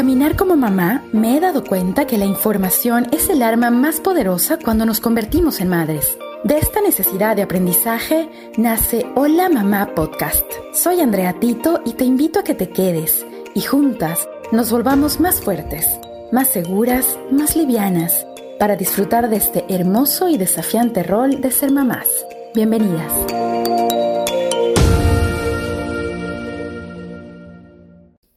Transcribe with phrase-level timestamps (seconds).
[0.00, 4.56] caminar como mamá, me he dado cuenta que la información es el arma más poderosa
[4.56, 6.16] cuando nos convertimos en madres.
[6.42, 10.46] De esta necesidad de aprendizaje nace Hola Mamá Podcast.
[10.72, 15.42] Soy Andrea Tito y te invito a que te quedes y juntas nos volvamos más
[15.42, 15.86] fuertes,
[16.32, 18.26] más seguras, más livianas,
[18.58, 22.08] para disfrutar de este hermoso y desafiante rol de ser mamás.
[22.54, 23.49] Bienvenidas.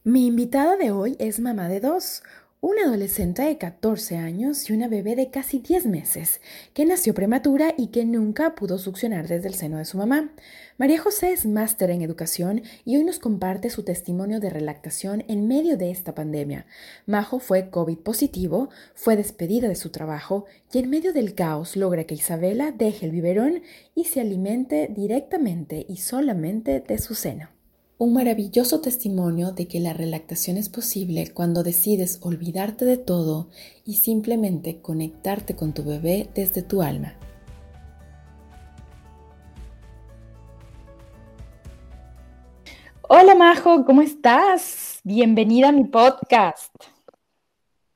[0.06, 2.22] Mi invitada de hoy es mamá de dos,
[2.60, 6.42] una adolescente de 14 años y una bebé de casi 10 meses,
[6.74, 10.34] que nació prematura y que nunca pudo succionar desde el seno de su mamá.
[10.76, 15.48] María José es máster en educación y hoy nos comparte su testimonio de relactación en
[15.48, 16.66] medio de esta pandemia.
[17.06, 22.04] Majo fue COVID positivo, fue despedida de su trabajo y en medio del caos logra
[22.04, 23.62] que Isabela deje el biberón
[23.94, 27.53] y se alimente directamente y solamente de su seno.
[27.96, 33.46] Un maravilloso testimonio de que la relactación es posible cuando decides olvidarte de todo
[33.84, 37.14] y simplemente conectarte con tu bebé desde tu alma.
[43.02, 44.98] Hola Majo, ¿cómo estás?
[45.04, 46.74] Bienvenida a mi podcast.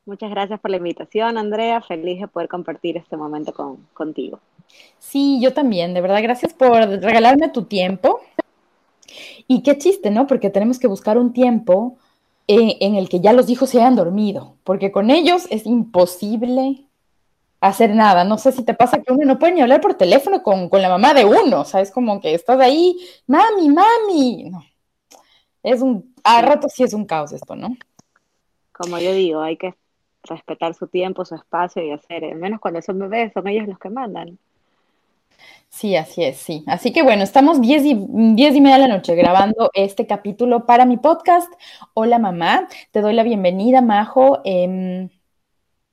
[0.07, 1.81] Muchas gracias por la invitación, Andrea.
[1.81, 3.53] Feliz de poder compartir este momento
[3.95, 4.39] contigo.
[5.01, 5.93] Sí, yo también.
[5.93, 8.21] De verdad, gracias por regalarme tu tiempo.
[9.47, 10.27] Y qué chiste, ¿no?
[10.27, 11.98] Porque tenemos que buscar un tiempo
[12.48, 16.87] en, el que ya los hijos se hayan dormido, porque con ellos es imposible
[17.61, 18.25] hacer nada.
[18.25, 20.89] No sé si te pasa que uno no puede ni hablar por teléfono con, la
[20.89, 24.50] mamá de uno, o sea, es como que estás ahí, mami, mami.
[24.50, 24.65] No.
[25.62, 27.77] Es un, a rato sí es un caos esto, ¿no?
[28.72, 29.75] Como yo digo, hay que
[30.22, 33.78] respetar su tiempo, su espacio y hacer, al menos cuando son bebés, son ellos los
[33.78, 34.39] que mandan.
[35.69, 36.64] Sí, así es, sí.
[36.67, 37.94] Así que bueno, estamos diez y,
[38.34, 41.53] diez y media de la noche grabando este capítulo para mi podcast.
[41.94, 44.41] Hola mamá, te doy la bienvenida, Majo.
[44.44, 45.09] Em,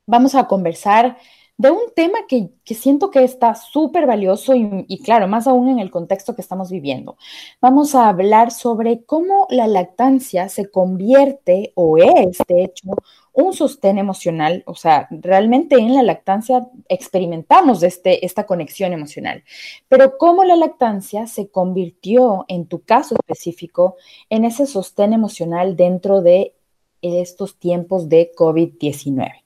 [0.07, 1.17] vamos a conversar
[1.57, 5.89] de un tema que, siento que está súper valioso y, claro, más aún en el
[5.89, 7.17] contexto que estamos viviendo.
[7.61, 12.89] Vamos a hablar sobre cómo la lactancia se convierte o es, de hecho,
[13.31, 14.63] un sostén emocional.
[14.65, 19.43] O sea, realmente en la lactancia experimentamos este, esta conexión emocional,
[19.87, 23.95] pero cómo la lactancia se convirtió, en tu caso específico,
[24.29, 26.53] en ese sostén emocional dentro de
[27.01, 29.44] estos tiempos de COVID-19.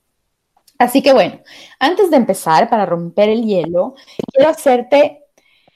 [0.79, 1.41] Así que bueno,
[1.77, 3.95] antes de empezar, para romper el hielo,
[4.31, 5.25] quiero hacerte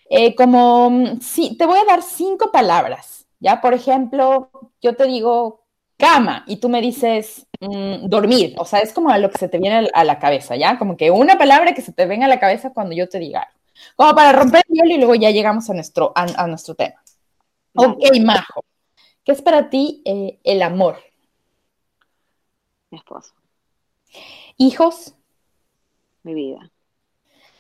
[0.10, 3.60] eh, como, mm, sí, te voy a dar cinco palabras, ¿ya?
[3.60, 4.50] Por ejemplo,
[4.82, 5.66] yo te digo
[5.98, 9.50] cama y tú me dices mm, dormir, o sea, es como a lo que se
[9.50, 10.80] te viene a la cabeza, ¿ya?
[10.80, 13.48] Como que una palabra que se te venga a la cabeza cuando yo te diga
[13.98, 17.04] Como para romper el hielo y luego ya llegamos a nuestro, a, nuestro tema.
[17.76, 18.64] Ok, Majo.
[19.26, 20.98] ¿Qué es para ti eh, el amor?
[22.92, 23.34] Mi esposo.
[24.58, 25.16] Hijos.
[26.24, 26.72] Mi vida.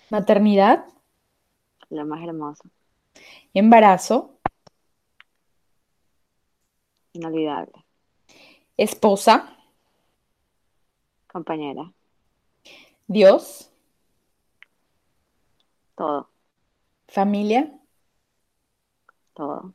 [0.09, 0.85] Maternidad.
[1.89, 2.69] La más hermosa.
[3.53, 4.39] Embarazo.
[7.13, 7.85] Inolvidable.
[8.77, 9.55] Esposa.
[11.27, 11.91] Compañera.
[13.07, 13.71] Dios.
[15.95, 16.29] Todo.
[17.07, 17.71] Familia.
[19.33, 19.73] Todo.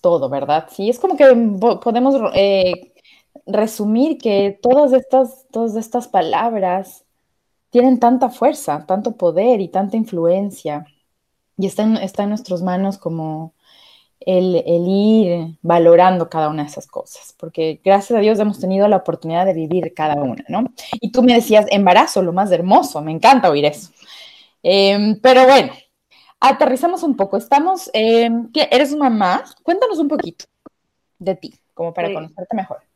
[0.00, 0.68] Todo, ¿verdad?
[0.70, 1.24] Sí, es como que
[1.80, 2.94] podemos eh,
[3.46, 7.04] resumir que todas estas, todas estas palabras
[7.70, 10.86] tienen tanta fuerza, tanto poder y tanta influencia.
[11.56, 13.54] Y está en, está en nuestras manos como
[14.20, 18.96] el, ir valorando cada una de esas cosas, porque gracias a Dios hemos tenido la
[18.96, 20.64] oportunidad de vivir cada una, ¿no?
[21.00, 23.90] Y tú me decías, embarazo, lo más hermoso, me encanta oír eso.
[24.62, 25.72] Em, pero bueno,
[26.40, 27.36] aterrizamos un poco.
[27.36, 29.44] Estamos, em, ¿eres mamá?
[29.62, 30.44] Cuéntanos un poquito
[31.18, 32.87] de ti, como para conocerte mejor.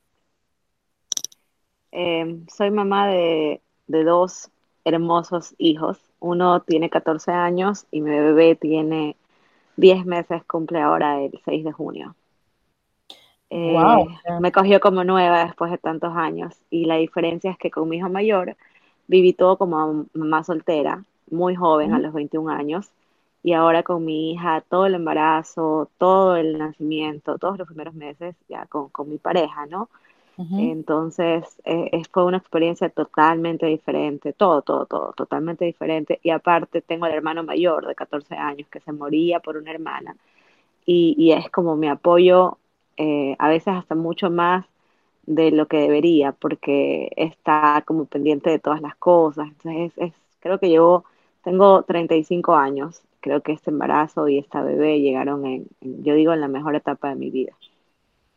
[1.93, 4.51] Em, soy mamá de, dos
[4.85, 5.99] hermosos hijos.
[6.19, 9.17] Uno tiene 14 años y mi bebé tiene
[9.77, 12.17] 10 meses, cumple ahora el 6 de junio.
[13.51, 14.09] wow.
[14.25, 17.89] Eh, me cogió como nueva después de tantos años y la diferencia es que con
[17.89, 18.57] mi hijo mayor
[19.07, 22.91] viví todo como mamá soltera, muy joven, a los 21 años,
[23.43, 28.37] y ahora con mi hija, todo el embarazo, todo el nacimiento, todos los primeros meses,
[28.49, 29.89] ya con, con mi pareja, ¿no?
[30.39, 36.21] Entonces, eh, fue una experiencia totalmente diferente, todo, todo, todo, totalmente diferente.
[36.23, 40.17] Y aparte tengo al hermano mayor de 14 años que se moría por una hermana
[40.87, 42.59] y, es como mi apoyo,
[42.97, 44.67] eh, a veces hasta mucho más
[45.25, 49.49] de lo que debería, porque está como pendiente de todas las cosas.
[49.49, 51.05] Entonces, es, creo que llevo,
[51.43, 56.41] tengo 35 años, creo que este embarazo y esta bebé llegaron en, yo digo, en
[56.41, 57.53] la mejor etapa de mi vida.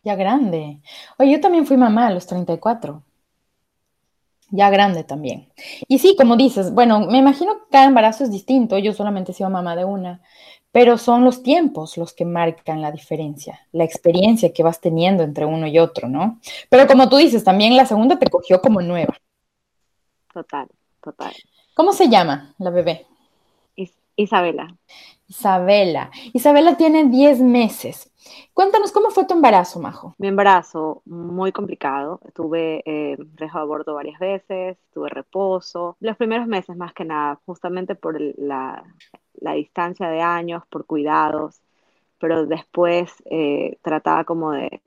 [0.06, 0.80] Ya grande.
[1.18, 3.02] Oye, yo también fui mamá a los 34.
[4.50, 5.48] Ya grande también.
[5.88, 8.78] Y sí, como dices, bueno, me imagino que cada embarazo es distinto.
[8.78, 10.22] Yo solamente he sido mamá de una,
[10.70, 15.44] pero son los tiempos los que marcan la diferencia, la experiencia que vas teniendo entre
[15.44, 16.38] uno y otro, ¿no?
[16.70, 19.18] Pero como tú dices, también la segunda te cogió como nueva.
[20.32, 20.68] Total,
[21.02, 21.34] total.
[21.74, 23.06] ¿Cómo se llama la bebé?
[24.14, 24.72] Isabela.
[25.28, 26.10] Isabela.
[26.32, 28.10] Isabela tiene 10 meses.
[28.54, 30.14] Cuéntanos cómo fue tu embarazo, Majo.
[30.18, 32.20] Mi embarazo, muy complicado.
[32.34, 35.96] Tuve eh, rejo de aborto varias veces, tuve reposo.
[36.00, 38.84] Los primeros meses, más que nada, justamente por la,
[39.54, 41.60] distancia de años, por cuidados.
[42.18, 44.80] Pero después eh, trataba como de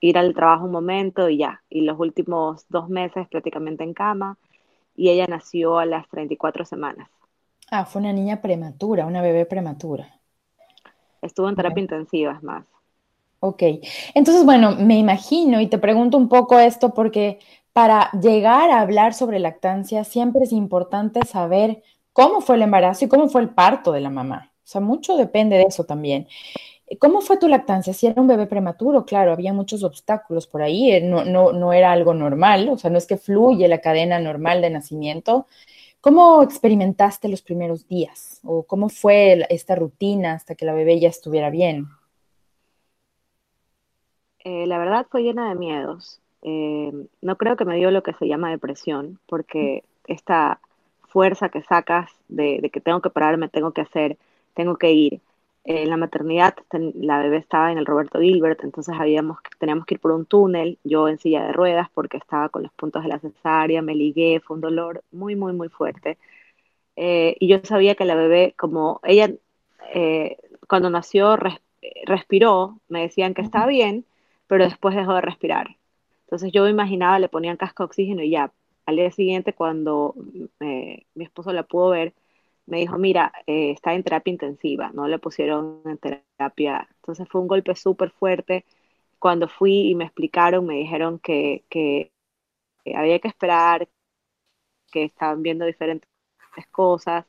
[0.00, 1.62] ir al trabajo un momento y ya.
[1.70, 4.36] Y los últimos dos meses prácticamente en cama.
[4.96, 7.08] Y ella nació a las 34 semanas.
[7.74, 10.20] Ah, fue una niña prematura, una bebé prematura.
[11.22, 12.66] Estuvo en terapia intensiva, es más.
[13.40, 13.62] Ok,
[14.14, 17.38] entonces bueno, me imagino y te pregunto un poco esto porque
[17.72, 21.82] para llegar a hablar sobre lactancia siempre es importante saber
[22.12, 24.52] cómo fue el embarazo y cómo fue el parto de la mamá.
[24.58, 26.28] O sea, mucho depende de eso también.
[26.98, 27.94] ¿Cómo fue tu lactancia?
[27.94, 31.72] Si era un bebé prematuro, claro, había muchos obstáculos por ahí, eh, no, no, no
[31.72, 35.46] era algo normal, o sea, no es que fluye la cadena normal de nacimiento,
[36.02, 38.40] ¿Cómo experimentaste los primeros días?
[38.44, 41.86] ¿O cómo fue esta rutina hasta que la bebé ya estuviera bien?
[44.44, 46.20] Eh, la verdad fue llena de miedos.
[46.42, 50.60] Eh, no creo que me dio lo que se llama depresión, porque esta
[51.08, 54.18] fuerza que sacas de, de que tengo que pararme, tengo que hacer,
[54.54, 55.20] tengo que ir,
[55.64, 56.56] en la maternidad
[56.94, 60.78] la bebé estaba en el Roberto Gilbert, entonces habíamos, teníamos que ir por un túnel,
[60.84, 64.40] yo en silla de ruedas porque estaba con los puntos de la cesárea, me ligué,
[64.40, 66.18] fue un dolor muy, muy, muy fuerte.
[66.96, 69.30] Eh, y yo sabía que la bebé, como ella
[69.94, 70.36] eh,
[70.68, 71.36] cuando nació
[72.06, 74.04] respiró, me decían que estaba bien,
[74.46, 75.76] pero después dejó de respirar.
[76.24, 78.52] Entonces yo me imaginaba, le ponían casco de oxígeno y ya.
[78.86, 80.14] Al día siguiente, cuando
[80.60, 82.14] eh, mi esposo la pudo ver,
[82.66, 86.88] me dijo, mira, eh, está en terapia intensiva, no le pusieron en terapia.
[86.96, 88.64] Entonces fue un golpe súper fuerte.
[89.18, 91.64] Cuando fui y me explicaron, me dijeron que,
[92.94, 93.88] había que esperar,
[94.92, 96.08] que estaban viendo diferentes
[96.70, 97.26] cosas.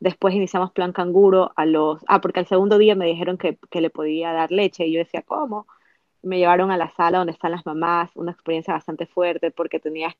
[0.00, 2.02] Después iniciamos plan canguro a los...
[2.08, 4.98] Ah, porque al segundo día me dijeron que, que le podía dar leche y yo
[5.00, 5.66] decía, ¿cómo?
[6.22, 10.14] Me llevaron a la sala donde están las mamás, una experiencia bastante fuerte porque tenías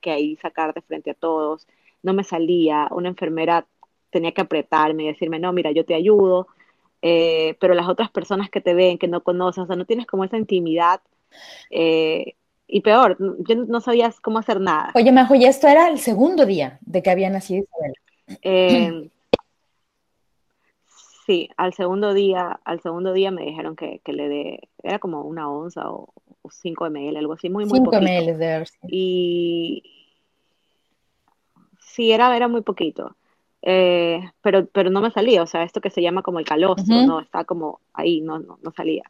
[0.00, 1.66] que ahí sacar de frente a todos.
[2.02, 3.66] No me salía, una enfermera
[4.10, 6.48] tenía que apretarme y decirme, no, mira, yo te ayudo,
[7.02, 10.06] eh, pero las otras personas que te ven, que no conoces, o sea, no tienes
[10.06, 11.00] como esa intimidad.
[11.70, 12.34] Eh,
[12.66, 14.92] y peor, yo no sabías cómo hacer nada.
[14.94, 17.94] Oye, Majo, y esto era el segundo día de que había nacido Isabel.
[18.42, 19.10] Eh,
[21.26, 25.50] sí, al segundo día, al segundo día me dijeron que, le dé, era como una
[25.50, 26.12] onza o,
[26.42, 28.68] o 5 ml, algo así, muy, muy 5 ml de ver.
[28.88, 29.82] Y
[31.80, 33.16] sí, era, era muy poquito.
[33.62, 37.06] Eh, pero, pero no me salía, o sea, esto que se llama como el calostro,
[37.06, 37.20] ¿no?
[37.20, 39.04] Está como ahí, no, no, no salía.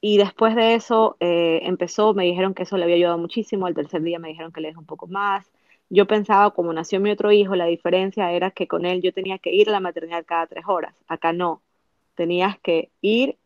[0.00, 3.74] Y después de eso eh, empezó, me dijeron que eso le había ayudado muchísimo, al
[3.74, 5.50] tercer día me dijeron que le dejé un poco más.
[5.88, 9.38] Yo pensaba, como nació mi otro hijo, la diferencia era que con él yo tenía
[9.38, 11.62] que ir a la maternidad cada tres horas, acá no,
[12.14, 13.36] tenías que ir,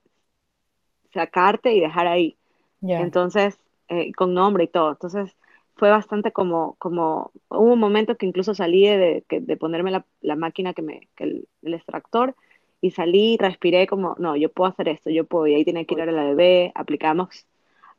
[1.12, 2.36] sacarte y dejar ahí.
[2.82, 3.58] Entonces,
[3.88, 4.92] eh, con nombre y todo.
[4.92, 5.36] Entonces,
[5.80, 10.36] fue bastante como, como, hubo un momento que incluso salí de, de ponerme la, la,
[10.36, 12.36] máquina que me, que el, extractor,
[12.82, 15.94] y salí, respiré como, no, yo puedo hacer esto, yo puedo, y ahí tiene que
[15.94, 17.46] ir a la bebé, aplicamos,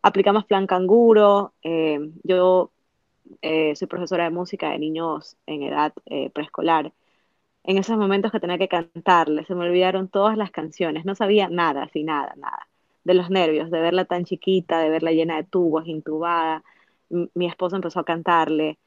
[0.03, 2.71] aplicamos plan canguro, eh, yo
[3.41, 6.93] eh, soy profesora de música de niños en edad eh, preescolar,
[7.63, 11.50] en esos momentos que tenía que cantarle, se me olvidaron todas las canciones, no sabía
[11.50, 12.67] nada, así nada, nada,
[13.05, 16.63] de los nervios, de verla tan chiquita, de verla llena de tubos, intubada,
[17.34, 18.77] mi esposo empezó a cantarle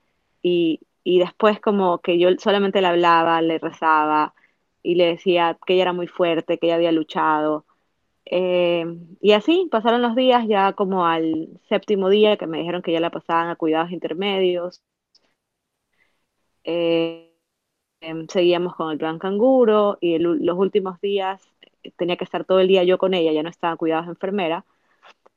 [0.42, 4.34] y, después como que yo solamente le hablaba, le rezaba
[4.82, 7.66] y le decía que ella era muy fuerte, que ella había luchado.
[8.26, 8.86] Eh,
[9.20, 13.00] y así pasaron los días, ya como al séptimo día que me dijeron que ya
[13.00, 14.82] la pasaban a cuidados intermedios.
[16.64, 17.32] Eh,
[18.00, 21.42] em, seguíamos con el plan canguro y los últimos días
[21.82, 24.64] eh, tenía que estar todo el día yo con ella, ya no estaba cuidados enfermera,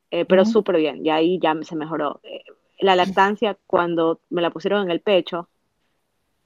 [0.10, 2.22] pero súper bien, y ahí ya se mejoró
[2.80, 5.48] la lactancia cuando me la pusieron en el pecho,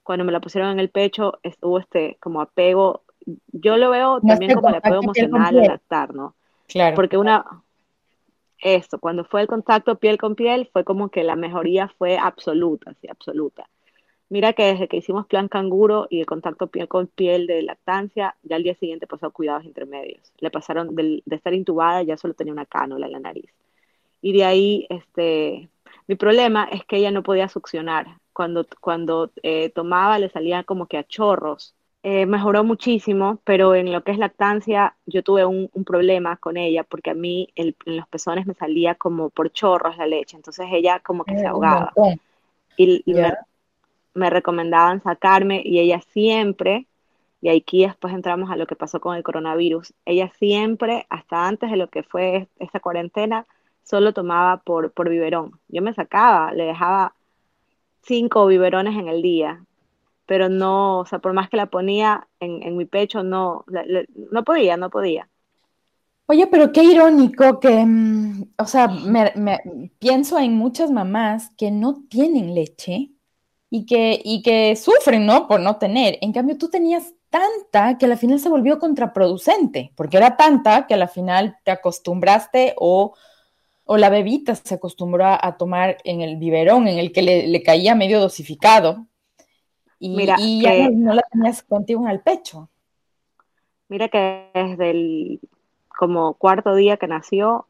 [0.04, 3.04] cuando me la pusieron en el pecho estuvo este como apego,
[3.52, 6.36] yo lo veo también como el apego emocional al lactar, ¿no?
[6.68, 6.96] Claro.
[6.96, 7.46] Porque una,
[8.60, 12.94] esto, cuando fue el contacto piel con piel, fue como que la mejoría fue absoluta,
[13.02, 13.68] sí, absoluta.
[14.30, 18.36] Mira que desde que hicimos plan canguro y el contacto piel con piel de lactancia,
[18.44, 20.32] ya al día siguiente pasó a cuidados intermedios.
[20.40, 23.52] Le pasaron de estar intubada, ya solo tenía una cánula en la nariz.
[24.22, 25.68] Y de ahí, este,
[26.12, 28.06] mi problema es que ella no podía succionar.
[28.34, 31.74] Cuando, cuando eh, tomaba le salía como que a chorros.
[32.04, 36.84] Eh, mejoró muchísimo, pero en lo que es lactancia yo tuve un, problema con ella
[36.84, 41.00] porque a mí en los pezones me salía como por chorros la leche, entonces ella
[41.00, 41.94] como que se ahogaba.
[42.76, 43.06] Y,
[44.14, 46.88] me, recomendaban sacarme y ella siempre,
[47.40, 51.72] y aquí después entramos a lo que pasó con el coronavirus, ella siempre, hasta antes
[51.72, 53.46] de lo que fue esta cuarentena,
[53.84, 55.60] solo tomaba por, por biberón.
[55.68, 57.16] Yo me sacaba, le dejaba
[58.02, 59.64] cinco biberones en el día
[60.32, 63.66] pero no, o sea, por más que la ponía en, mi pecho, no,
[64.32, 65.28] no podía, no podía.
[66.26, 69.34] Oye, pero qué irónico que, mm, o sea, me,
[70.00, 73.12] pienso en muchas mamás que no tienen leche
[73.70, 75.50] y que, y que sufren, ¿no?
[75.50, 76.18] Por no tener.
[76.22, 80.94] En cambio, tú tenías tanta que al final se volvió contraproducente, porque era tanta que
[80.94, 83.16] al final te acostumbraste o,
[83.92, 87.62] o la bebita se acostumbró a, tomar en el biberón, en el que le, le
[87.62, 89.06] caía medio dosificado,
[90.00, 92.70] y, Mira, ya no, la tenías contigo en el pecho.
[93.90, 95.42] Mira que desde el
[95.90, 97.66] como cuarto día que nació,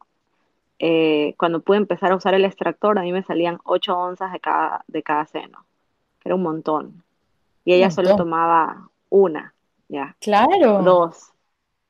[0.78, 4.38] eh, cuando pude empezar a usar el extractor, a mí me salían 8 onzas de
[4.38, 5.66] cada, de cada seno.
[6.24, 7.02] Era un montón.
[7.64, 9.54] Y ella solo tomaba una,
[9.88, 10.14] ya.
[10.20, 10.82] Claro.
[10.84, 11.31] Dos.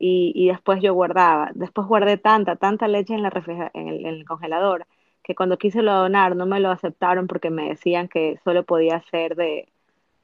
[0.04, 1.52] Y, y, después yo guardaba.
[1.54, 3.32] Después guardé tanta, tanta leche en, la
[3.72, 4.86] en, el, en el congelador
[5.22, 9.00] que cuando quise lo donar no me lo aceptaron porque me decían que solo podía
[9.10, 9.68] ser de,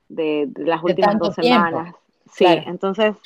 [0.08, 1.94] de, las últimas dos semanas.
[2.30, 3.16] Sí, entonces,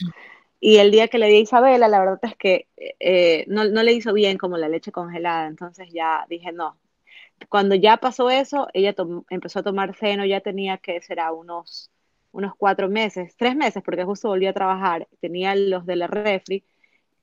[0.61, 3.93] y el día que le di a Isabela, la verdad es que eh, no, le
[3.93, 6.77] hizo bien como la leche congelada, entonces ya dije no.
[7.49, 8.95] Cuando ya pasó eso, ella
[9.29, 11.91] empezó a tomar seno, ya tenía que será unos,
[12.33, 16.65] unos cuatro meses, tres meses, porque justo volví a trabajar, tenía los de la refri,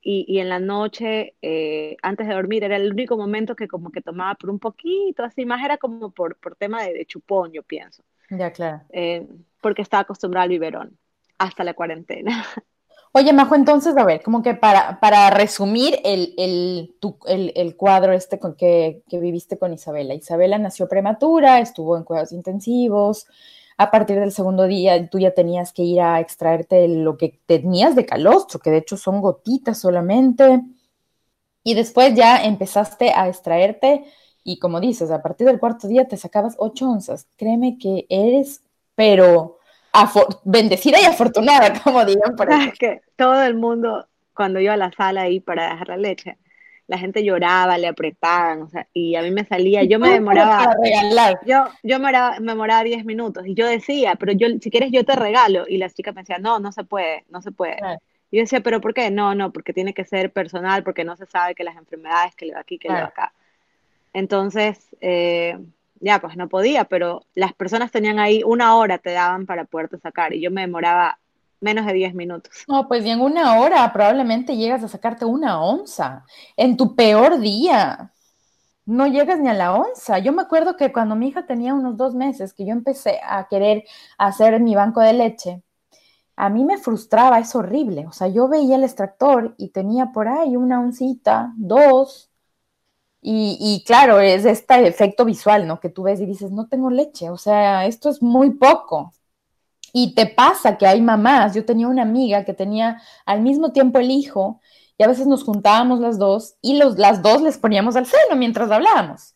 [0.01, 3.92] y, y, en la noche, eh, antes de dormir, era el único momento que como
[3.92, 7.51] que tomaba por un poquito, así más era como por, por tema de, de chupón,
[7.51, 8.01] yo pienso.
[8.30, 8.82] Ya, claro.
[8.92, 9.28] Eh,
[9.60, 10.98] porque estaba acostumbrada al biberón
[11.38, 12.46] hasta la cuarentena.
[13.12, 16.94] Oye, Majo, entonces, a ver, como que para, para resumir el, el,
[17.56, 20.13] el, cuadro este con que, que, viviste con Isabela.
[20.13, 23.25] Isabela nació prematura, estuvo en cuidados intensivos.
[23.79, 27.95] A partir del segundo día, tú ya tenías que ir a extraerte lo que tenías
[27.95, 30.62] de calostro, que de hecho son gotitas solamente.
[31.63, 34.03] Y después ya empezaste a extraerte
[34.43, 37.29] y como dices, a partir del cuarto día te sacabas ocho onzas.
[37.38, 38.63] Créeme que eres,
[38.95, 39.59] pero
[40.43, 45.21] bendecida y afortunada, como digan por que todo el mundo, cuando iba a la sala
[45.21, 46.38] ahí para dejar la leche,
[46.89, 50.75] la gente lloraba, le apretaban, o sea, y a mí me salía, yo me demoraba,
[51.46, 55.15] yo, yo me demoraba 10 minutos, y yo decía, pero yo, si quieres yo te
[55.15, 57.77] regalo, y la chica me decía, no, no se puede, no se puede.
[58.31, 59.12] Y yo decía, pero ¿por qué?
[59.12, 62.48] No, no, porque tiene que ser personal, porque no se sabe que las enfermedades, que
[62.48, 63.34] le va aquí, que le va acá.
[64.12, 65.60] Entonces, eh,
[66.00, 70.00] ya, pues no podía, pero las personas tenían ahí una hora, te daban para poderte
[70.00, 71.19] sacar, y yo me demoraba
[71.62, 72.66] menos de 10 minutos.
[72.68, 76.25] No, pues y en una hora probablemente llegas a sacarte una onza,
[76.58, 78.13] en tu peor día.
[78.86, 80.20] No llegas ni a la onza.
[80.20, 83.48] Yo me acuerdo que cuando mi hija tenía unos dos meses, que yo empecé a
[83.48, 83.84] querer
[84.18, 85.63] hacer mi banco de leche,
[86.36, 88.08] a mí me frustraba, es horrible.
[88.08, 92.30] O sea, yo veía el extractor y tenía por ahí una oncita, dos,
[93.22, 95.80] y, claro, es este efecto visual, ¿no?
[95.80, 99.13] Que tú ves y dices, no tengo leche, o sea, esto es muy poco.
[99.93, 104.00] Y te pasa que hay mamás, yo tenía una amiga que tenía al mismo tiempo
[104.00, 104.60] el hijo
[104.98, 108.36] y a veces nos juntábamos las dos y los, las dos les poníamos al seno
[108.36, 109.36] mientras hablábamos.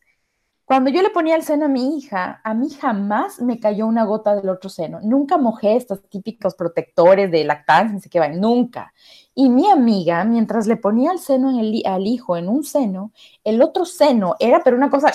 [0.66, 4.06] Cuando yo le ponía el seno a mi hija, a mí jamás me cayó una
[4.06, 5.00] gota del otro seno.
[5.04, 8.94] Nunca mojé estos típicos protectores de lactancia, no sé qué va, nunca.
[9.36, 11.50] Y mi amiga, mientras le ponía el seno
[11.86, 13.12] al hijo en un seno,
[13.44, 15.12] el otro seno era pero una cosa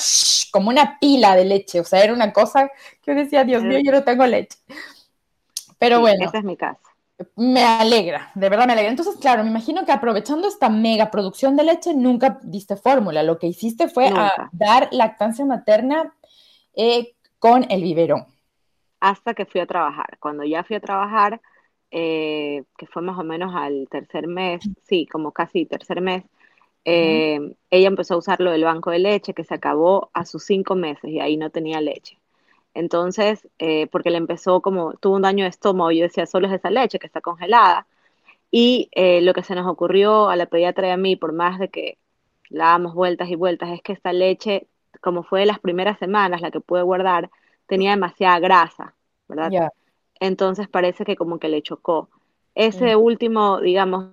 [0.52, 2.70] como una pila de leche, o sea, era una cosa
[3.02, 4.58] que yo decía, Dios mío, yo no tengo leche.
[5.78, 6.26] Pero bueno.
[6.26, 6.80] Ese es mi caso.
[7.34, 8.90] Me alegra, de verdad me alegra.
[8.90, 13.24] Entonces, claro, me imagino que aprovechando esta mega producción de leche, nunca diste fórmula.
[13.24, 14.12] Lo que hiciste fue
[14.52, 16.14] dar lactancia materna
[16.74, 18.26] eh, con el biberón.
[19.00, 20.18] Hasta que fui a trabajar.
[20.20, 21.40] Cuando ya fui a trabajar,
[21.90, 26.24] eh, que fue más o menos al tercer mes, sí, como casi tercer mes,
[26.84, 30.44] eh, ella empezó a usar lo del banco de leche, que se acabó a sus
[30.44, 32.17] cinco meses y ahí no tenía leche.
[32.78, 36.52] Entonces, eh, porque le empezó como, tuvo un daño de estómago, yo decía, solo es
[36.52, 37.88] esa leche que está congelada.
[38.52, 41.58] Y eh, lo que se nos ocurrió a la pediatra y a mí, por más
[41.58, 41.98] de que
[42.48, 44.68] la damos vueltas y vueltas, es que esta leche,
[45.00, 47.30] como fue de las primeras semanas, la que pude guardar,
[47.66, 48.94] tenía demasiada grasa,
[49.26, 49.72] ¿verdad?
[50.20, 52.10] Entonces parece que como que le chocó.
[52.54, 53.00] Ese mm.
[53.00, 54.12] último, digamos,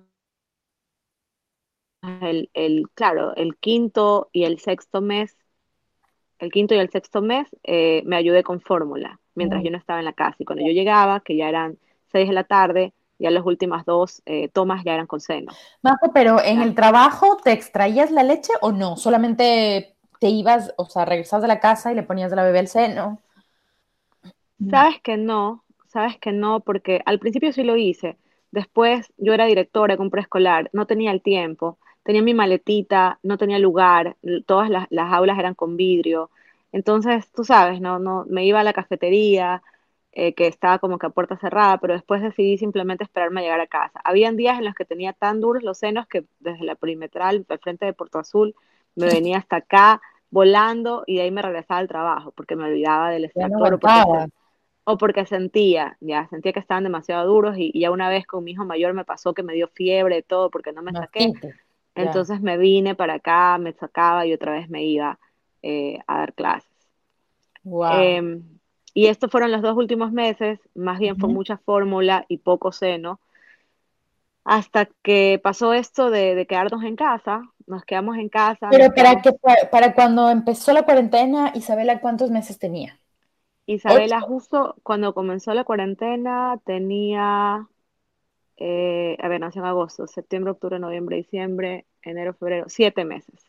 [2.20, 5.36] el, el, claro, el quinto y el sexto mes,
[6.38, 9.98] el quinto y el sexto mes, eh, me ayudé con fórmula, mientras yo no estaba
[9.98, 10.36] en la casa.
[10.38, 11.78] Y cuando yo llegaba, que ya eran
[12.12, 15.52] seis de la tarde, ya las últimas dos eh, tomas ya eran con seno.
[15.82, 18.96] Majo, pero en el trabajo, ¿te extraías la leche o no?
[18.96, 22.58] Solamente te ibas, o sea, regresabas de la casa y le ponías de la bebé
[22.60, 23.20] al seno.
[24.70, 28.16] Sabes que no, sabes que no, porque al principio sí lo hice.
[28.50, 33.36] Después yo era directora de un preescolar, no tenía el tiempo, tenía mi maletita, no
[33.36, 36.30] tenía lugar, todas las, aulas eran con vidrio.
[36.72, 39.62] Entonces, tú sabes, no, no, me iba a la cafetería,
[40.12, 43.60] eh, que estaba como que a puerta cerrada, pero después decidí simplemente esperarme a llegar
[43.60, 44.00] a casa.
[44.04, 47.58] Habían días en los que tenía tan duros los senos que desde la perimetral, al
[47.58, 48.54] frente de Puerto Azul,
[48.94, 53.10] me venía hasta acá volando y de ahí me regresaba al trabajo porque me olvidaba
[53.10, 53.78] del extractor
[54.88, 58.52] o, porque, sentía, ya sentía que estaban demasiado duros y, ya una vez con mi
[58.52, 61.32] hijo mayor me pasó que me dio fiebre y todo porque no me saqué.
[61.96, 65.18] Entonces me vine para acá, me sacaba y otra vez me iba
[65.62, 66.70] eh, a dar clases.
[67.90, 68.42] Em,
[68.94, 73.18] y estos fueron los dos últimos meses, más bien fue mucha fórmula y poco seno,
[74.44, 78.68] hasta que pasó esto de, quedarnos en casa, nos quedamos en casa.
[78.70, 79.32] Pero para, que,
[79.72, 83.00] para cuando empezó la cuarentena, Isabela, ¿cuántos meses tenía?
[83.66, 87.66] Isabela, justo cuando comenzó la cuarentena, tenía,
[88.56, 93.40] eh, a ver, nació en agosto, septiembre, octubre, noviembre, diciembre, enero, febrero, siete meses.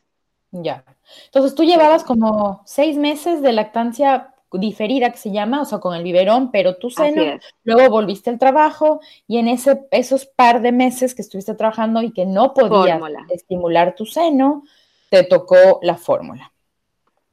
[0.51, 0.83] Ya.
[1.25, 5.93] Entonces tú llevabas como seis meses de lactancia diferida que se llama, o sea, con
[5.93, 7.21] el biberón, pero tu seno,
[7.63, 12.11] luego volviste al trabajo y en ese, esos par de meses que estuviste trabajando y
[12.11, 14.63] que no podías estimular tu seno,
[15.09, 16.51] te tocó la fórmula.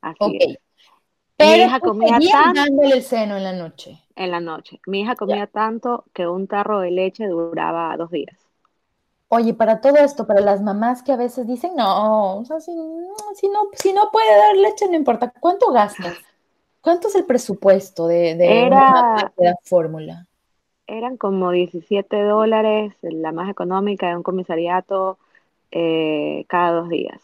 [0.00, 0.58] Así ok.
[1.44, 4.00] Pero Mi hija comía tanto dándole el seno en la noche.
[4.16, 4.80] En la noche.
[4.86, 8.36] Mi hija comía tanto que un tarro de leche duraba dos días.
[9.28, 12.72] Oye, para todo esto, para las mamás que a veces dicen, no, o sea, si,
[13.34, 16.16] si, no, si no puede dar leche, no importa, ¿cuánto gastas?
[16.80, 20.26] ¿Cuánto es el presupuesto de, de Era, una fórmula?
[20.87, 25.18] Eran como 17 dólares, la más económica de un comisariato
[25.72, 27.20] eh, cada dos días.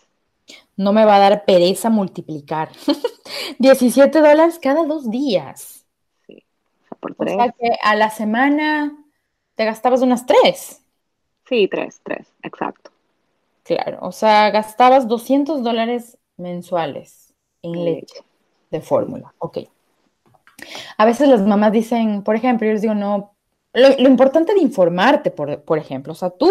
[0.80, 2.70] No me va a dar pereza multiplicar.
[3.58, 5.84] 17 dólares cada dos días.
[6.26, 6.42] Sí,
[6.98, 7.34] por tres.
[7.34, 8.96] O sea que a la semana
[9.56, 10.82] te gastabas unas tres.
[11.46, 12.92] Sí, tres, tres, exacto.
[13.62, 18.24] Claro, o sea, gastabas 200 dólares mensuales en leche
[18.70, 19.34] de fórmula.
[19.36, 19.58] Ok.
[20.96, 23.34] A veces las mamás dicen, por ejemplo, yo les digo, no,
[23.74, 26.50] lo, importante de informarte, por, por, ejemplo, o sea, tú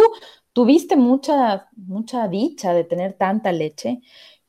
[0.53, 4.01] tuviste mucha, mucha dicha de tener tanta leche,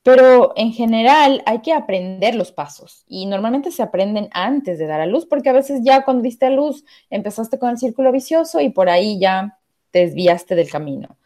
[0.02, 5.00] pero en general hay que aprender los pasos y normalmente se aprenden antes de dar
[5.00, 8.60] a luz, porque a veces ya cuando diste a luz empezaste con el círculo vicioso
[8.60, 9.58] y por ahí ya
[9.90, 11.18] te desviaste del camino.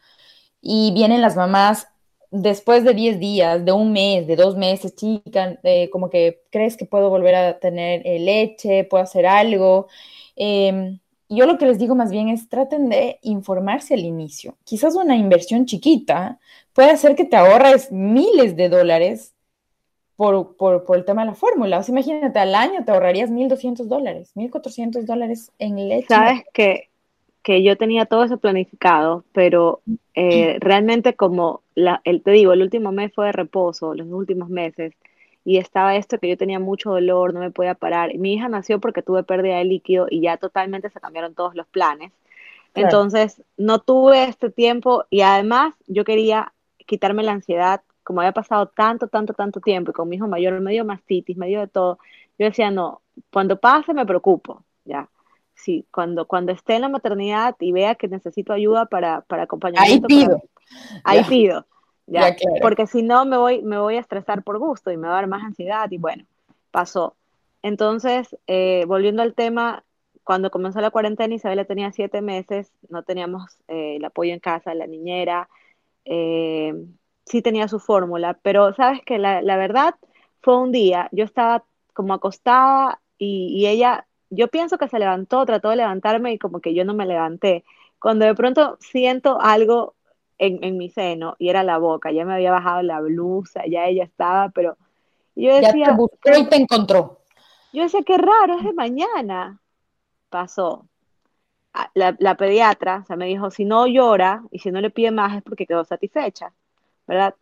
[0.61, 1.87] Y vienen las mamás
[2.31, 6.75] después de 10 días, de un mes, de dos meses, chica, eh, como que crees
[6.77, 9.87] que puedo volver a tener eh, leche, puedo hacer algo.
[10.35, 14.55] Em, yo lo que les digo más bien es traten de informarse al inicio.
[14.63, 16.39] Quizás una inversión chiquita
[16.73, 19.33] puede hacer que te ahorres miles de dólares
[20.15, 21.79] por, por, el tema de la fórmula.
[21.79, 26.07] O sea, imagínate, al año te ahorrarías 1.200 dólares, 1.400 dólares en leche.
[26.07, 26.89] Sabes que
[27.45, 29.81] que yo tenía todo eso planificado, pero
[30.15, 34.49] eh, realmente como la, el, te digo, el último mes fue de reposo, los últimos
[34.49, 34.95] meses,
[35.45, 38.17] y estaba esto que yo tenía mucho dolor, no me podía parar.
[38.17, 41.67] Mi hija nació porque tuve pérdida de líquido y ya totalmente se cambiaron todos los
[41.67, 42.11] planes.
[42.73, 46.51] Entonces, no tuve este tiempo y además yo quería
[46.85, 50.59] quitarme la ansiedad, como había pasado tanto, tanto, tanto tiempo y con mi hijo mayor
[50.59, 51.99] medio mastitis, medio de todo,
[52.37, 55.07] yo decía, no, cuando pase me preocupo, ya
[55.53, 60.07] sí, cuando, cuando esté en la maternidad y vea que necesito ayuda para, para acompañamiento.
[60.09, 60.43] Ahí pido.
[61.03, 61.65] ahí pido.
[62.07, 65.13] Ya, Porque si no me voy, me voy a estresar por gusto y me va
[65.13, 66.25] a dar más ansiedad y bueno,
[66.71, 67.15] pasó.
[67.63, 69.83] Entonces, eh, volviendo al tema,
[70.23, 74.75] cuando comenzó la cuarentena, Isabela tenía siete meses, no teníamos eh, el apoyo en casa,
[74.75, 75.49] la niñera,
[76.05, 76.73] eh,
[77.25, 79.95] sí tenía su fórmula, pero sabes que la, la, verdad
[80.41, 81.63] fue un día, yo estaba
[81.93, 86.59] como acostada y, y ella yo pienso que se levantó, trató de levantarme y como
[86.59, 87.63] que yo no me levanté.
[87.99, 89.95] Cuando de pronto siento algo
[90.37, 94.03] en, mi seno y era la boca, ya me había bajado la blusa, ya ella
[94.03, 94.77] estaba, pero
[95.35, 95.73] yo decía...
[95.73, 97.21] Ya te buscó y te encontró.
[97.73, 99.59] Yo decía, qué raro, es de mañana.
[100.29, 100.87] Pasó.
[101.93, 105.11] La, la pediatra, o sea, me dijo, si no llora y si no le pide
[105.11, 106.53] más es porque quedó satisfecha,
[107.05, 107.35] ¿verdad?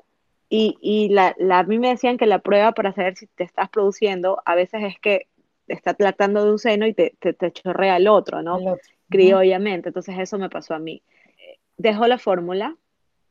[0.50, 3.44] Y, y la, la, a mí me decían que la prueba para saber si te
[3.44, 5.28] estás produciendo a veces es que
[5.68, 8.60] está tratando de un seno y te, te, chorrea el otro, ¿no?
[9.10, 9.90] Criollamente.
[9.90, 11.04] Entonces eso me pasó a mí.
[11.78, 12.76] Dejó la fórmula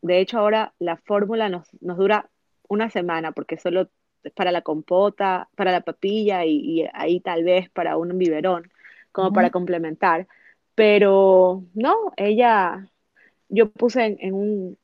[0.02, 2.28] de hecho ahora la fórmula nos, nos dura
[2.68, 3.88] una semana porque solo
[4.24, 8.70] es para la compota, para la papilla y, ahí tal vez para un biberón,
[9.10, 10.28] como para complementar.
[10.74, 12.88] Pero no, ella,
[13.48, 14.78] yo puse en, un,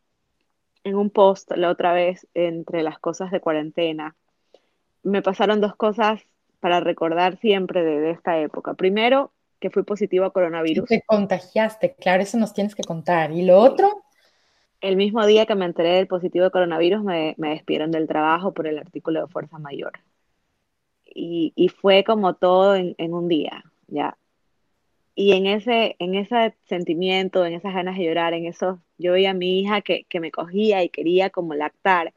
[0.85, 4.17] en un post la otra vez entre las cosas de cuarentena,
[5.03, 6.21] me pasaron dos cosas
[6.61, 8.75] para recordar siempre de, esta época.
[8.75, 10.89] Primero, que fui positivo a coronavirus.
[10.89, 13.31] te contagiaste, claro, eso nos tienes que contar.
[13.31, 14.05] ¿Y lo otro?
[14.81, 18.67] El mismo día que me enteré del positivo de coronavirus, me, despidieron del trabajo por
[18.67, 19.93] el artículo de fuerza mayor.
[21.05, 24.17] Y, fue como todo en, en, un día, ¿ya?
[25.17, 29.31] Y en ese, en ese sentimiento, en esas ganas de llorar, en eso, yo veía
[29.31, 32.15] a mi hija que, que me cogía y quería como lactar.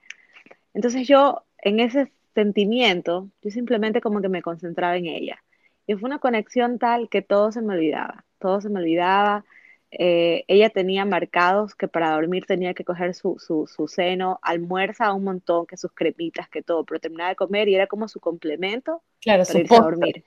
[0.75, 5.43] Entonces yo, en ese sentimiento, yo simplemente como que me concentraba en ella.
[5.87, 9.45] Y fue una conexión tal que todo se me olvidaba, todo se me olvidaba
[9.91, 15.25] eh, ella tenía marcados que para dormir tenía que coger su, su, seno, almuerza un
[15.25, 19.01] montón, que sus cremitas, que todo, pero terminaba de comer y era como su complemento
[19.25, 20.23] para irse a dormir.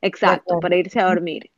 [0.00, 1.50] Exacto, para irse a dormir.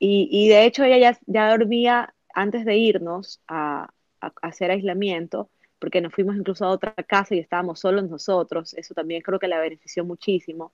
[0.00, 5.48] Y, y de hecho ella ya, ya, dormía antes de irnos a, a, hacer aislamiento,
[5.78, 9.46] porque nos fuimos incluso a otra casa y estábamos solos nosotros, eso también creo que
[9.46, 10.72] la benefició muchísimo.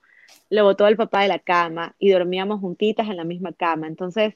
[0.49, 3.87] Le botó el papá de la cama y dormíamos juntitas en la misma cama.
[3.87, 4.35] Entonces,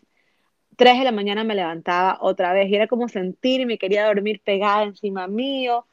[0.79, 4.85] 3 de la mañana me levantaba otra vez y era como sentirme, quería dormir pegada
[4.85, 5.87] encima mío,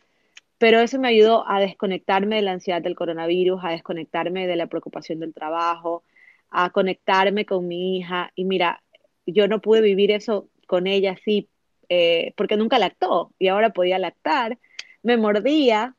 [0.59, 4.67] pero eso me ayudó a desconectarme de la ansiedad del coronavirus, a desconectarme de la
[4.67, 6.03] preocupación del trabajo,
[6.51, 8.31] a conectarme con mi hija.
[8.35, 8.83] Y mira,
[9.25, 11.49] yo no pude vivir eso con ella así
[11.89, 14.59] eh, porque nunca lactó y ahora podía lactar.
[15.01, 15.95] Me mordía,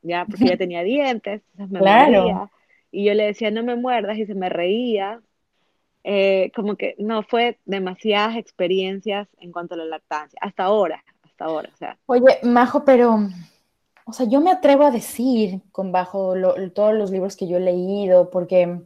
[0.00, 2.50] ya porque ya tenía dientes, me mordía.
[2.90, 5.20] Y yo le decía, no me muerdas, y se me reía.
[6.02, 11.44] Eh, como que no fue demasiadas experiencias en cuanto a la lactancia, hasta ahora, hasta
[11.44, 11.98] ahora, o sea.
[12.06, 13.28] Oye, Majo, pero,
[14.06, 16.34] o sea, yo me atrevo a decir, con bajo
[16.74, 18.80] todos los libros que yo he leído, porque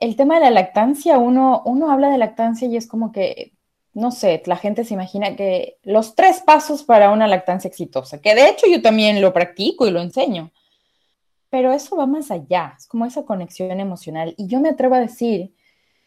[0.00, 3.52] el tema de la lactancia, uno, uno habla de lactancia y es como que,
[3.92, 8.34] no sé, la gente se imagina que los tres pasos para una lactancia exitosa, que
[8.34, 10.50] de hecho yo también lo practico y lo enseño,
[11.50, 14.34] pero eso va más allá, es como esa conexión emocional.
[14.36, 15.52] Y yo me atrevo a decir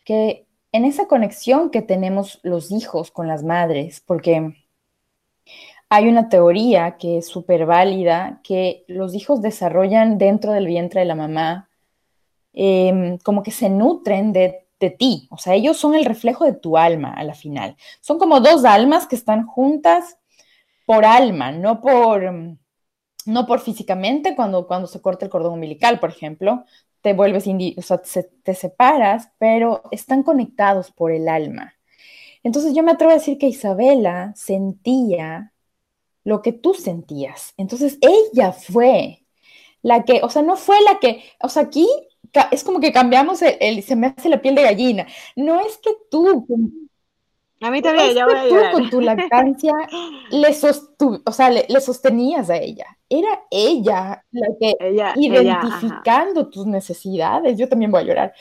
[0.04, 4.54] que en esa conexión que tenemos los hijos con las madres, porque
[5.90, 11.06] hay una teoría que es súper válida, que los hijos desarrollan dentro del vientre de
[11.06, 11.70] la mamá,
[12.54, 16.54] em, como que se nutren de, de, ti, o sea, ellos son el reflejo de
[16.54, 17.76] tu alma a la final.
[18.02, 20.18] Son como dos almas que están juntas
[20.86, 22.34] por alma, no por,
[23.26, 26.66] no por físicamente, cuando, cuando se corta el cordón umbilical, por ejemplo,
[27.04, 27.46] te vuelves,
[27.78, 28.02] o sea,
[28.44, 31.76] te separas, pero están conectados por el alma.
[32.44, 35.52] Entonces yo me atrevo a decir que Isabela sentía
[36.24, 37.54] lo que tú sentías.
[37.58, 39.26] Entonces ella fue
[39.82, 41.88] la que, o sea, no fue la que, o sea, aquí
[42.52, 45.06] es como que cambiamos el, se me hace la piel de gallina.
[45.36, 46.48] No es que tú
[47.64, 48.72] a mí también, ya voy a llorar.
[48.72, 49.72] Tú con tu lactancia
[50.32, 50.50] le,
[51.26, 52.86] o sea, le, sostenías a ella.
[53.08, 54.76] Era ella la que,
[55.16, 58.34] identificando tus necesidades, yo también voy a llorar,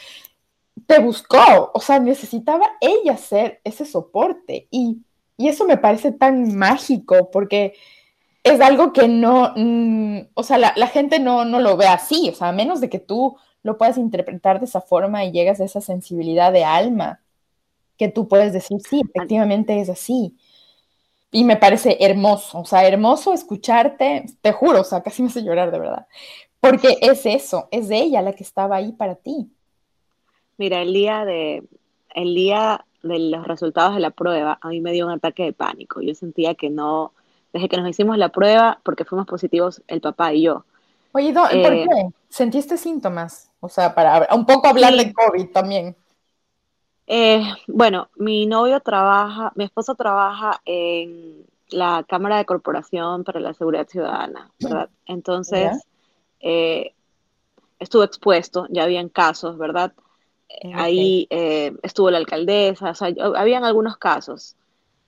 [0.86, 4.66] te buscó, o sea, necesitaba ella ser ese soporte.
[4.70, 5.02] Y,
[5.38, 7.74] eso me parece tan mágico porque
[8.44, 12.34] es algo que no, mm, o sea, la, gente no, no lo ve así, o
[12.34, 15.64] sea, a menos de que tú lo puedas interpretar de esa forma y llegas a
[15.64, 17.21] esa sensibilidad de alma
[18.02, 20.36] que tú puedes decir, sí, efectivamente es así.
[21.30, 25.44] Y me parece hermoso, o sea, hermoso escucharte, te juro, o sea, casi me hace
[25.44, 26.06] llorar de verdad,
[26.58, 29.52] porque es eso, es ella la que estaba ahí para ti.
[30.58, 31.62] Mira, el día de,
[32.12, 35.52] el día de los resultados de la prueba, a mí me dio un ataque de
[35.52, 36.00] pánico.
[36.00, 37.12] Yo sentía que no,
[37.52, 40.64] desde que nos hicimos la prueba, porque fuimos positivos el papá y yo.
[41.12, 42.08] Oye, ¿por eh, qué?
[42.28, 43.48] ¿Sentiste síntomas?
[43.60, 45.94] O sea, para un poco hablar de COVID también.
[47.06, 53.54] Eh, bueno, mi novio trabaja, mi esposo trabaja en la Cámara de Corporación para la
[53.54, 54.88] Seguridad Ciudadana, ¿verdad?
[55.06, 55.82] Entonces,
[56.40, 56.94] eh,
[57.78, 59.92] estuvo expuesto, ya habían casos, ¿verdad?
[60.74, 64.56] Ahí eh, estuvo la alcaldesa, o sea, habían algunos casos.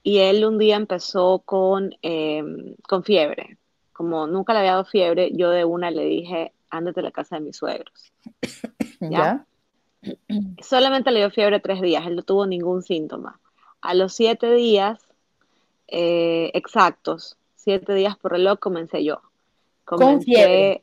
[0.03, 3.57] Y él un día empezó con, em, con fiebre.
[3.93, 7.35] Como nunca le había dado fiebre, yo de una le dije, ándate a la casa
[7.35, 8.11] de mis suegros.
[8.99, 9.45] ¿Ya?
[10.61, 13.39] Solamente le dio fiebre tres días, él no tuvo ningún síntoma.
[13.81, 15.05] A los siete días
[15.87, 19.21] eh, exactos, siete días por reloj, comencé yo.
[19.83, 20.81] Comencé,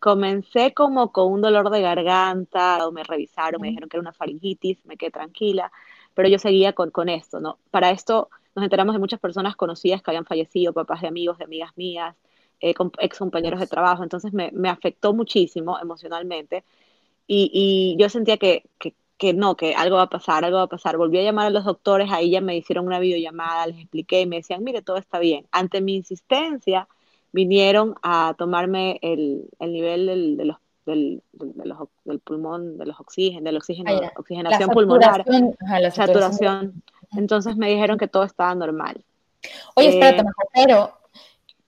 [0.00, 4.84] comencé como con un dolor de garganta, me revisaron, me dijeron que era una faringitis,
[4.86, 5.70] me quedé tranquila,
[6.14, 7.58] pero yo seguía con, con esto, ¿no?
[7.70, 11.44] Para esto, nos enteramos de muchas personas conocidas que habían fallecido, papás de amigos, de
[11.44, 12.16] amigas mías,
[12.60, 16.64] eh, ex compañeros de trabajo, entonces me, me afectó muchísimo emocionalmente
[17.32, 20.64] y, y yo sentía que, que, que, no, que algo va a pasar, algo va
[20.64, 20.96] a pasar.
[20.96, 24.26] Volví a llamar a los doctores, ahí ya me hicieron una videollamada, les expliqué y
[24.26, 25.46] me decían, mire, todo está bien.
[25.52, 26.88] Ante mi insistencia,
[27.30, 33.44] vinieron a tomarme el, el nivel del, de los del, del, pulmón, de los oxígenos,
[33.44, 36.82] del oxígeno, ah, oxigenación pulmonar, la saturación.
[37.12, 39.04] Entonces me dijeron que todo estaba normal.
[39.76, 40.92] Oye, espérate, eh, pero,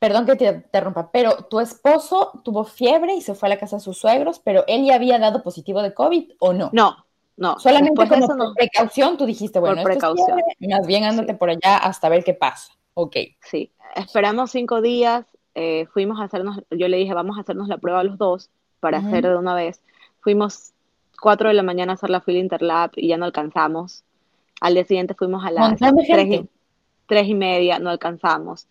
[0.03, 3.77] perdón que te interrumpa, pero tu esposo tuvo fiebre y se fue a la casa
[3.77, 6.71] de sus suegros, pero él ya había dado positivo de COVID o no?
[6.73, 7.57] No, no.
[7.61, 10.41] Solamente como por precaución tú dijiste, bueno, por precaución.
[10.59, 12.73] más bien ándate por allá hasta ver qué pasa.
[12.95, 13.17] Ok.
[13.49, 17.79] Sí, esperamos cinco días, eh, fuimos a hacernos, yo le dije, vamos a hacernos la
[17.79, 19.83] prueba los dos para hacer de una vez.
[20.19, 20.73] Fuimos
[21.21, 24.03] cuatro de la mañana a hacer la fila Interlab y ya no alcanzamos.
[24.61, 25.79] Al día siguiente fuimos a las
[27.07, 28.67] tres y, media, no alcanzamos.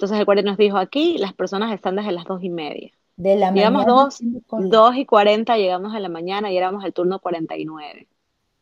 [0.00, 2.90] Entonces el guardia nos dijo, aquí las personas están desde las dos y media.
[3.18, 7.18] De la llegamos dos, dos y cuarenta, llegamos a la mañana y éramos el turno
[7.18, 8.08] 49.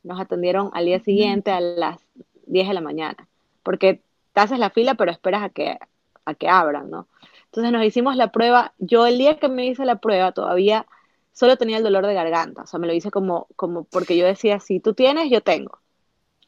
[0.02, 2.00] Nos atendieron al día siguiente a las
[2.46, 3.28] 10 de la mañana,
[3.62, 5.78] porque te haces la fila pero esperas a que,
[6.24, 7.06] a que abran, ¿no?
[7.44, 8.74] Entonces nos hicimos la prueba.
[8.78, 10.86] Yo el día que me hice la prueba todavía
[11.32, 12.62] solo tenía el dolor de garganta.
[12.62, 15.78] O sea, me lo hice como, como porque yo decía, si tú tienes, yo tengo.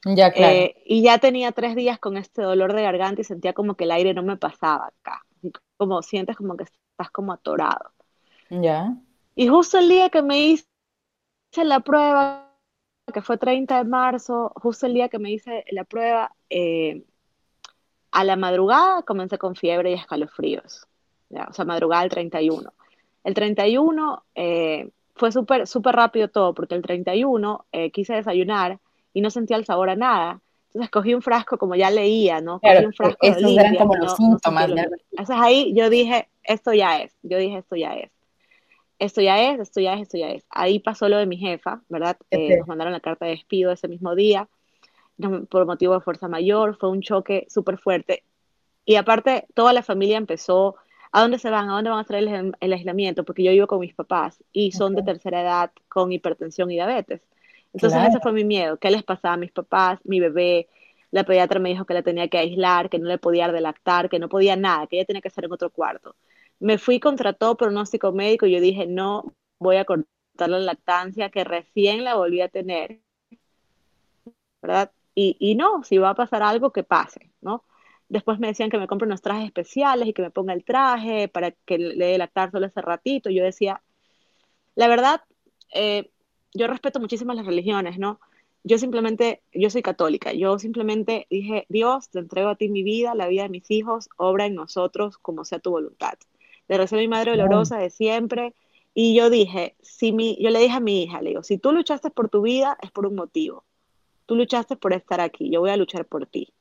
[0.04, 0.54] Ya, claro.
[0.54, 3.84] Eh, y ya tenía tres días con este dolor de garganta y sentía como que
[3.84, 5.24] el aire no me pasaba acá.
[5.76, 7.90] Como sientes como que estás como atorado.
[8.50, 8.96] Ya.
[9.34, 10.64] Y justo el día que me hice
[11.56, 12.50] la prueba,
[13.12, 17.04] que fue 30 de marzo, justo el día que me hice la prueba, eh,
[18.10, 20.86] a la madrugada comencé con fiebre y escalofríos
[21.30, 22.72] o sea, madrugada del 31.
[23.24, 28.78] El 31 eh, fue súper súper rápido todo, porque el 31 eh, quise desayunar
[29.12, 30.40] y no sentía el sabor a nada.
[30.68, 32.60] Entonces cogí un frasco, como ya leía, ¿no?
[32.60, 34.70] Cogí un frasco esos de eran como los síntomas.
[34.70, 38.10] Entonces ahí yo dije, esto ya es, yo dije, esto ya es.
[38.98, 40.44] Esto ya es, esto ya es, esto ya es.
[40.50, 42.18] Ahí pasó lo de mi jefa, ¿verdad?
[42.30, 44.48] Eh, nos mandaron la carta de despido ese mismo día,
[45.48, 48.24] por motivo de fuerza mayor, fue un choque súper fuerte.
[48.84, 50.76] Y aparte, toda la familia empezó
[51.12, 51.68] ¿A dónde se van?
[51.68, 52.16] ¿A dónde van a hacer
[52.60, 53.24] el, aislamiento?
[53.24, 57.20] Porque yo vivo con mis papás y son de tercera edad con hipertensión y diabetes.
[57.72, 58.78] Entonces ese fue mi miedo.
[58.78, 60.68] ¿Qué les pasaba a mis papás, mi bebé?
[61.10, 63.60] La pediatra me dijo que la tenía que aislar, que no le podía dar de
[63.60, 66.16] lactar, que no podía nada, que ella tenía que estar en otro cuarto.
[66.58, 71.30] Me fui contra todo pronóstico médico y yo dije, no voy a cortar la lactancia
[71.30, 73.00] que recién la volví a tener.
[74.62, 74.92] ¿Verdad?
[75.14, 77.64] Y, y no, si va a pasar algo, que pase, ¿no?
[78.08, 81.28] Después me decían que me compre unos trajes especiales y que me ponga el traje
[81.28, 83.30] para que le dé lactar solo ese ratito.
[83.30, 83.82] Yo decía,
[84.74, 85.22] la verdad,
[85.72, 86.10] eh,
[86.54, 88.20] yo respeto muchísimas las religiones, ¿no?
[88.62, 93.14] Yo simplemente, yo soy católica, yo simplemente dije, Dios, te entrego a ti mi vida,
[93.14, 96.14] la vida de mis hijos, obra en nosotros como sea tu voluntad.
[96.68, 98.54] Le recé a mi madre dolorosa de siempre
[98.92, 101.72] y yo dije, si mi, yo le dije a mi hija, le digo, si tú
[101.72, 103.64] luchaste por tu vida es por un motivo.
[104.26, 106.52] Tú luchaste por estar aquí, yo voy a luchar por ti.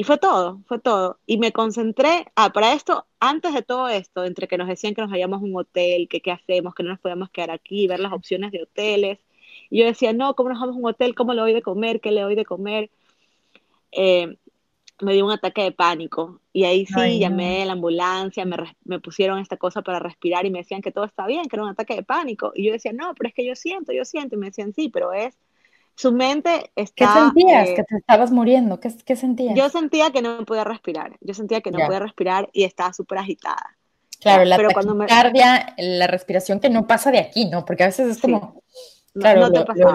[0.00, 1.18] Y fue todo, fue todo.
[1.26, 5.02] Y me concentré, ah, para esto, antes de todo esto, entre que nos decían que
[5.02, 8.00] nos vayamos a un hotel, que qué hacemos, que no nos podíamos quedar aquí, ver
[8.00, 9.18] las opciones de hoteles.
[9.68, 11.14] Y yo decía, no, ¿cómo nos vamos a un hotel?
[11.14, 12.00] ¿Cómo le doy de comer?
[12.00, 12.88] ¿Qué le doy de comer?
[13.92, 14.38] Eh,
[15.02, 16.40] me dio un ataque de pánico.
[16.50, 20.50] Y ahí sí, llamé a la ambulancia, me, me, pusieron esta cosa para respirar y
[20.50, 22.52] me decían que todo está bien, que era un ataque de pánico.
[22.54, 24.36] Y yo decía, no, pero es que yo siento, yo siento.
[24.36, 25.36] Y me decían, sí, pero es
[25.94, 26.94] su mente está...
[26.94, 27.68] ¿Qué sentías?
[27.68, 28.80] Eh, que te estabas muriendo.
[28.80, 29.54] ¿Qué, ¿Qué, sentías?
[29.54, 31.16] Yo sentía que no podía respirar.
[31.20, 33.76] Yo sentía que no podía respirar y estaba súper agitada.
[34.20, 37.64] Claro, la pero cuando la respiración que no pasa de aquí, ¿no?
[37.64, 38.62] Porque a veces es como...
[39.12, 39.92] Claro, no, te pasaba,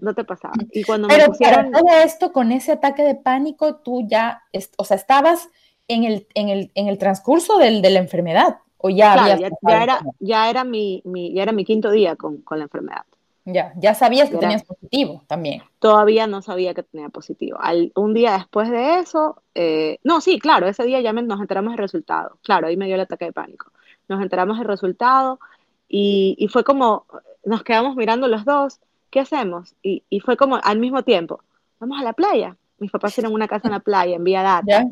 [0.00, 0.54] no, te pasaba.
[0.70, 1.72] Y cuando pero me pusieron...
[1.72, 4.42] todo esto, con ese ataque de pánico, tú ya,
[4.76, 5.48] o sea, estabas
[5.88, 9.48] en el, en el, en el transcurso del, de la enfermedad, o ya claro, ya,
[9.68, 13.04] ya, era, ya, era mi, mi, ya era mi quinto día con, con la enfermedad.
[13.44, 15.62] Ya, ya sabías que tenías positivo también.
[15.80, 17.58] Todavía no sabía que tenía positivo.
[17.96, 21.78] un día después de eso, eh, no, sí, claro, ese día ya nos enteramos del
[21.78, 22.38] resultado.
[22.42, 23.72] Claro, ahí me dio el ataque de pánico.
[24.08, 25.40] Nos enteramos del resultado
[25.88, 27.06] y, fue como,
[27.44, 28.78] nos quedamos mirando los dos,
[29.10, 29.74] ¿qué hacemos?
[29.82, 31.40] Y, fue como al mismo tiempo,
[31.80, 32.56] vamos a la playa.
[32.78, 34.86] Mis papás tienen una casa en la playa, en Vía Data.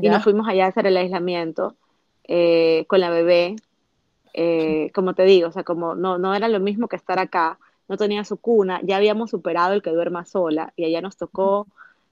[0.00, 1.76] Y nos fuimos allá a hacer el aislamiento
[2.24, 3.56] eh, con la bebé.
[4.32, 7.58] Eh, como te digo, o sea, como no, no era lo mismo que estar acá
[7.88, 11.66] no tenía su cuna, ya habíamos superado el que duerma sola y allá nos tocó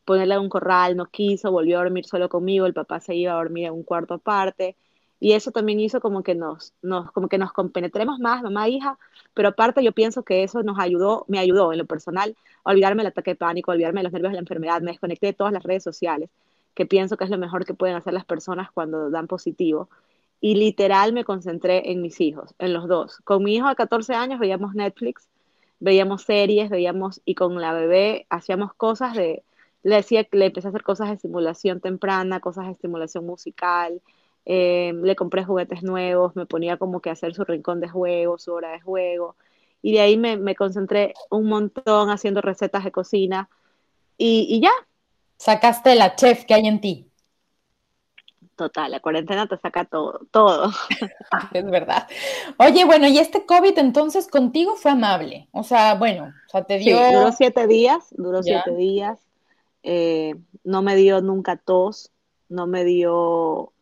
[0.05, 3.37] ponerle un corral, no quiso, volvió a dormir solo conmigo, el papá se iba a
[3.37, 4.77] dormir en un cuarto aparte
[5.21, 8.71] y eso también hizo como que nos, nos, como que nos compenetremos más, mamá e
[8.71, 8.99] hija,
[9.35, 13.03] pero aparte yo pienso que eso nos ayudó, me ayudó en lo personal a olvidarme
[13.03, 15.33] del ataque de pánico, a olvidarme de los nervios de la enfermedad, me desconecté de
[15.35, 16.29] todas las redes sociales
[16.75, 19.89] que pienso que es lo mejor que pueden hacer las personas cuando dan positivo.
[20.41, 23.19] Y literal me concentré en mis hijos, en los dos.
[23.25, 25.29] Con mi hijo de 14 años veíamos Netflix,
[25.83, 29.43] veíamos series, veíamos, y con la bebé hacíamos cosas de,
[29.83, 34.01] le decía, le empecé a hacer cosas de estimulación temprana, cosas de estimulación musical,
[34.47, 38.53] eh, le compré juguetes nuevos, me ponía como que hacer su rincón de juego, su
[38.53, 39.35] hora de juego,
[39.83, 43.49] y de ahí me, me concentré un montón haciendo recetas de cocina,
[44.17, 44.73] y, y ya.
[45.37, 47.12] Sacaste la chef que hay en ti.
[48.57, 50.71] Total, la cuarentena te saca todo, todo.
[51.53, 52.07] es verdad.
[52.59, 55.49] Oye, bueno, y este COVID entonces contigo fue amable.
[55.53, 56.99] O sea, bueno, o sea, te dio.
[56.99, 59.19] Sí, duró siete días, duró siete días.
[59.83, 60.35] Eh,
[60.65, 62.13] no me dio nunca tos,
[62.49, 63.73] no me dio.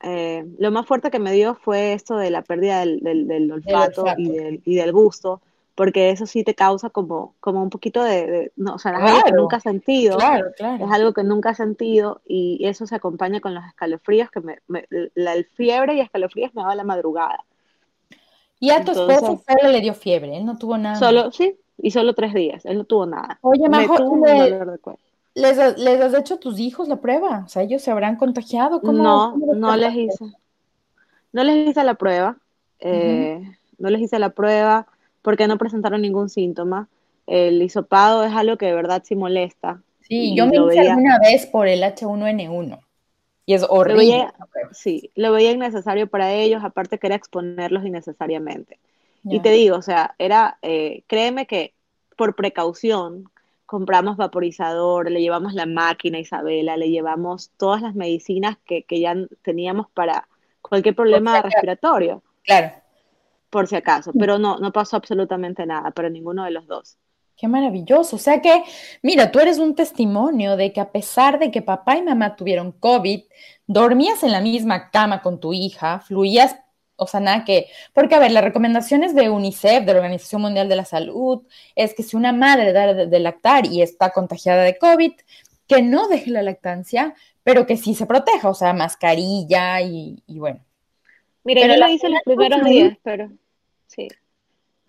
[0.00, 4.04] Eh, lo más fuerte que me dio fue esto de la pérdida del, del, olfato,
[4.16, 5.42] Y, del, y del gusto
[5.78, 9.22] porque eso sí te causa como, como un poquito de, no, o sea, es algo
[9.22, 10.84] que nunca has sentido, claro, claro.
[10.84, 14.58] es algo que nunca has sentido y eso se acompaña con los escalofríos, que me,
[15.14, 17.44] la fiebre y escalofríos me daba la madrugada.
[18.58, 20.96] Y a tu esposo solo le dio fiebre, él no tuvo nada.
[20.96, 23.38] Solo, sí, y solo tres días, él no tuvo nada.
[23.42, 24.58] Oye, Majo, le,
[25.36, 27.44] ¿les, ¿les, has hecho a tus hijos la prueba?
[27.46, 28.80] O sea, ellos se habrán contagiado.
[28.80, 30.24] ¿Cómo, no, no les hice.
[31.30, 32.36] No les hice la prueba.
[32.80, 33.40] Eh,
[33.78, 34.88] No les hice la prueba
[35.22, 36.88] porque no presentaron ningún síntoma.
[37.26, 39.82] El hisopado es algo que de verdad sí molesta.
[40.00, 42.80] Sí, yo me hice alguna vez por el H1N1
[43.48, 44.28] y es horrible.
[44.72, 48.78] sí, lo veía innecesario para ellos, aparte que era exponerlos innecesariamente.
[49.24, 51.72] Y te digo, o sea, era, eh, créeme que
[52.14, 53.30] por precaución
[53.64, 59.00] compramos vaporizador, le llevamos la máquina a Isabela, le llevamos todas las medicinas que, que
[59.00, 60.28] ya teníamos para
[60.60, 62.22] cualquier problema respiratorio.
[62.44, 62.70] Claro
[63.50, 66.98] por si acaso, pero no, no pasó absolutamente nada para ninguno de los dos.
[67.38, 68.16] Qué maravilloso.
[68.16, 68.64] O sea que,
[69.00, 72.72] mira, tú eres un testimonio de que a pesar de que papá y mamá tuvieron
[72.72, 73.22] COVID,
[73.66, 76.56] dormías en la misma cama con tu hija, fluías,
[76.96, 80.68] o sea, nada que, porque a ver, las recomendaciones de UNICEF, de la Organización Mundial
[80.68, 84.76] de la Salud, es que si una madre da de, lactar y está contagiada de
[84.76, 85.12] COVID,
[85.68, 90.60] que no deje la lactancia, pero que sí se proteja, o sea, mascarilla y bueno,
[91.44, 93.30] Mira, yo lo hice los primeros días, pero
[93.86, 94.08] sí.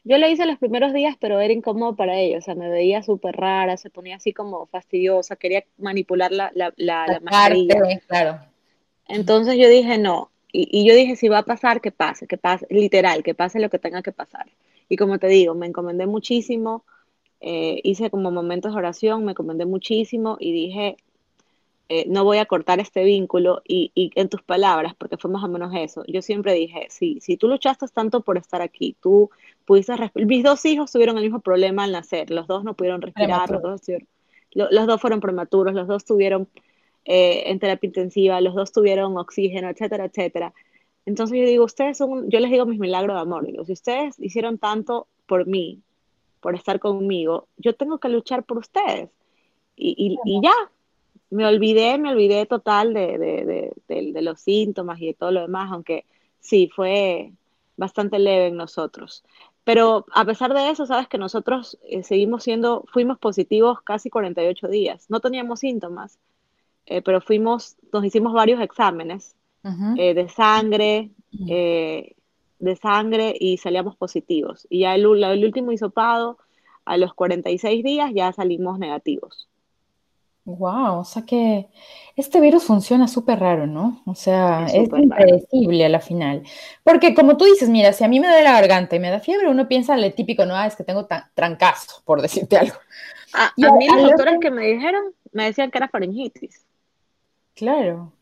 [0.04, 3.04] Yo lo hice los primeros días, pero era incómodo para ella, o sea, me veía
[3.04, 8.00] súper rara, se ponía así como fastidiosa, quería manipular la, la, la, mascarilla.
[8.08, 8.40] claro.
[9.08, 12.66] Entonces yo dije, no, y, yo dije, si va a pasar, que pase, que pase,
[12.70, 14.48] literal, que pase lo que tenga que pasar.
[14.88, 16.86] Y como te digo, me encomendé muchísimo,
[17.40, 20.98] eh, hice como momentos de oración, me encomendé muchísimo y dije,
[21.91, 25.47] eh, no voy a cortar este vínculo y, en tus palabras, porque fue más o
[25.47, 29.32] menos eso, yo siempre dije, sí, si tú luchaste tanto por estar aquí, tú
[29.65, 33.49] pudiste mis dos hijos tuvieron el mismo problema al nacer, los dos no pudieron respirar,
[33.49, 33.82] los dos,
[34.52, 36.47] los dos, fueron prematuros, los dos tuvieron
[37.06, 40.54] eh, en terapia intensiva, los dos tuvieron oxígeno, etcétera, etcétera.
[41.08, 44.19] Entonces yo digo, ustedes son, yo les digo mis milagros de amor, digo, si ustedes
[44.19, 45.82] hicieron tanto por mí,
[46.39, 49.10] por estar conmigo, yo tengo que luchar por ustedes.
[49.75, 50.54] y, y ya,
[51.30, 56.06] me olvidé, me olvidé total de, los síntomas y de todo lo demás, aunque
[56.39, 57.34] sí, fue
[57.78, 59.24] bastante leve en nosotros.
[59.63, 64.68] Pero a pesar de eso, sabes que nosotros eh, seguimos siendo, fuimos positivos casi 48
[64.68, 65.06] días.
[65.10, 66.18] No teníamos síntomas,
[66.86, 69.36] eh, pero fuimos, nos hicimos varios exámenes
[69.98, 74.65] eh, de sangre, de sangre y salíamos positivos.
[74.70, 76.39] Y ya el, el último hisopado,
[76.86, 79.49] a los 46 días ya salimos negativos.
[80.45, 81.67] Wow, o sea que
[82.15, 84.02] este virus funciona súper raro, ¿no?
[84.06, 86.43] O sea, es, impredecible a la final.
[86.84, 89.19] Porque como tú dices, mira, si a mí me da la garganta y me da
[89.19, 92.75] fiebre, uno piensa lo típico, no, ah, es que tengo trancazo, por decirte algo.
[93.34, 96.65] a mí los doctores que me dijeron, me decían que era faringitis.
[97.54, 98.13] Claro,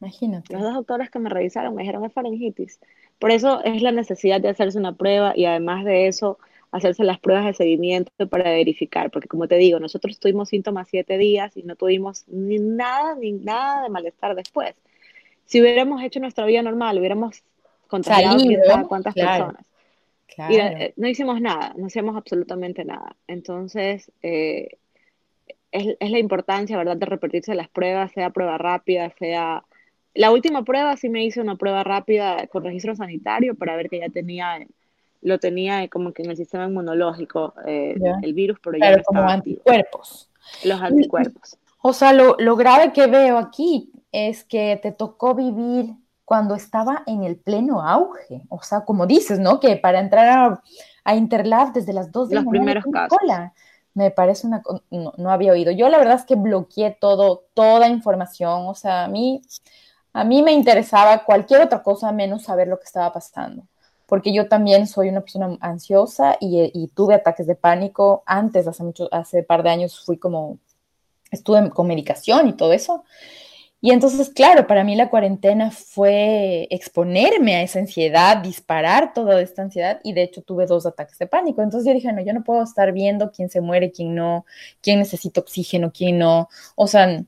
[0.00, 0.52] imagínate.
[0.52, 2.78] Los dos doctores que me revisaron me dijeron es faringitis.
[3.18, 6.38] Por eso es la necesidad de hacerse una prueba y además de eso,
[6.72, 11.18] hacerse las pruebas de seguimiento para verificar, porque como te digo, nosotros tuvimos síntomas siete
[11.18, 14.74] días y no tuvimos ni nada, ni nada de malestar después.
[15.44, 17.42] Si hubiéramos hecho nuestra vida normal, hubiéramos
[17.88, 18.42] contagiado
[18.74, 19.64] a cuántas personas.
[20.48, 23.16] Y eh, no hicimos nada, no hacíamos absolutamente nada.
[23.26, 24.78] Entonces, eh,
[25.70, 29.62] es, es, la importancia, ¿verdad?, de repetirse las pruebas, sea prueba rápida, sea...
[30.14, 33.98] La última prueba sí me hice una prueba rápida con registro sanitario para ver que
[33.98, 34.58] ya tenía
[35.22, 39.22] lo tenía como que en el sistema inmunológico eh, el virus, pero ya no como
[39.22, 40.28] anticuerpos.
[40.64, 41.56] Los anticuerpos.
[41.80, 45.94] O sea, lo, lo, grave que veo aquí es que te tocó vivir
[46.24, 48.42] cuando estaba en el pleno auge.
[48.48, 49.60] O sea, como dices, ¿no?
[49.60, 50.62] Que para entrar a,
[51.04, 53.18] a Interlab desde las dos de Los primeros casos.
[53.94, 54.62] me parece una...
[54.90, 55.72] No, no, había oído.
[55.72, 58.66] Yo la verdad es que bloqueé todo, toda información.
[58.66, 59.42] O sea, a mí,
[60.12, 63.64] a mí me interesaba cualquier otra cosa menos saber lo que estaba pasando.
[64.12, 68.84] Porque yo también soy una persona ansiosa y, y tuve ataques de pánico antes, hace
[68.84, 70.58] mucho, hace par de años fui como,
[71.30, 73.04] estuve con medicación y todo eso.
[73.80, 79.62] Y entonces, claro, para mí la cuarentena fue exponerme a esa ansiedad, disparar toda esta
[79.62, 81.62] ansiedad y de hecho tuve dos ataques de pánico.
[81.62, 84.44] Entonces yo dije, no, yo no puedo estar viendo quién se muere, quién no,
[84.82, 86.50] quién necesita oxígeno, quién no.
[86.74, 87.24] O sea,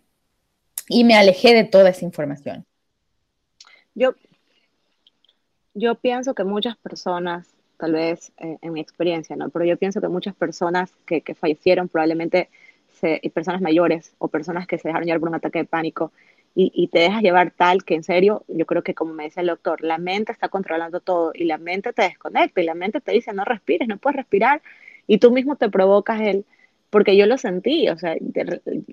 [0.90, 2.66] y me alejé de toda esa información.
[3.94, 4.12] Yo,
[5.74, 9.50] yo pienso que muchas personas, tal vez eh, en mi experiencia, ¿no?
[9.50, 12.48] Pero yo pienso que muchas personas que, que fallecieron probablemente
[12.92, 16.12] se, personas mayores o personas que se dejaron llevar por un ataque de pánico,
[16.56, 19.48] y, te dejas llevar tal que en serio, yo creo que como me dice el
[19.48, 23.10] doctor, la mente está controlando todo y la mente te desconecta y la mente te
[23.10, 24.62] dice no respires, no puedes respirar
[25.08, 26.44] y tú mismo te provocas el,
[26.90, 28.14] porque yo lo sentí, o sea,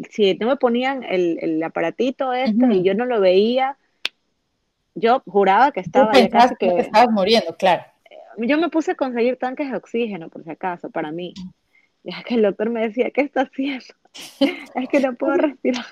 [0.09, 3.77] si no me ponían el, el aparatito este y yo no lo veía,
[4.95, 7.83] yo juraba que estaba ya casi que, estabas muriendo, claro.
[8.37, 11.33] Yo me puse a conseguir tanques de oxígeno, por si acaso, para mí.
[12.03, 13.85] Ya que el doctor me decía, ¿qué está haciendo?
[14.75, 15.85] es que no puedo respirar.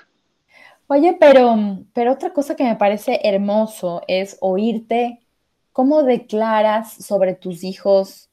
[0.86, 1.56] Oye, pero,
[1.92, 5.20] pero otra cosa que me parece hermoso es oírte
[5.72, 8.28] cómo declaras sobre tus hijos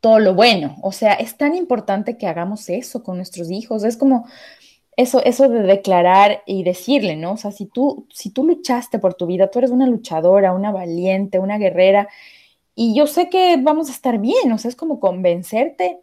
[0.00, 0.76] todo lo bueno.
[0.82, 3.82] O sea, es tan importante que hagamos eso con nuestros hijos.
[3.84, 4.28] Es como
[4.98, 7.34] eso, eso de declarar y decirle, ¿no?
[7.34, 10.72] O sea, si tú, si tú luchaste por tu vida, tú eres una luchadora, una
[10.72, 12.08] valiente, una guerrera,
[12.74, 14.50] y yo sé que vamos a estar bien.
[14.52, 16.00] O sea, es como convencerte.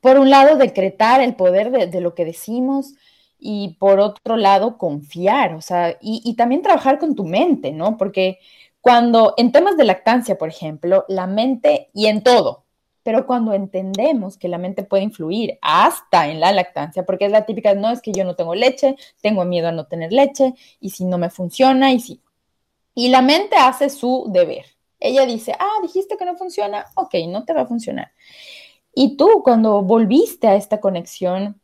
[0.00, 2.94] Por un lado, decretar el poder de, lo que decimos
[3.38, 7.96] y por otro lado confiar, o sea, y, también trabajar con tu mente, ¿no?
[7.98, 8.38] Porque
[8.80, 12.65] cuando en temas de lactancia, por ejemplo, la mente y en todo,
[13.06, 17.46] pero cuando entendemos que la mente puede influir hasta en la lactancia, porque es la
[17.46, 20.90] típica, no es que yo no tengo leche, tengo miedo a no tener leche, y
[20.90, 22.20] si no me funciona, y si...
[22.96, 24.64] Y la mente hace su deber.
[24.98, 28.10] Ella dice, ah, dijiste que no funciona, ok, no te va a funcionar.
[28.92, 31.60] Y tú cuando volviste a esta conexión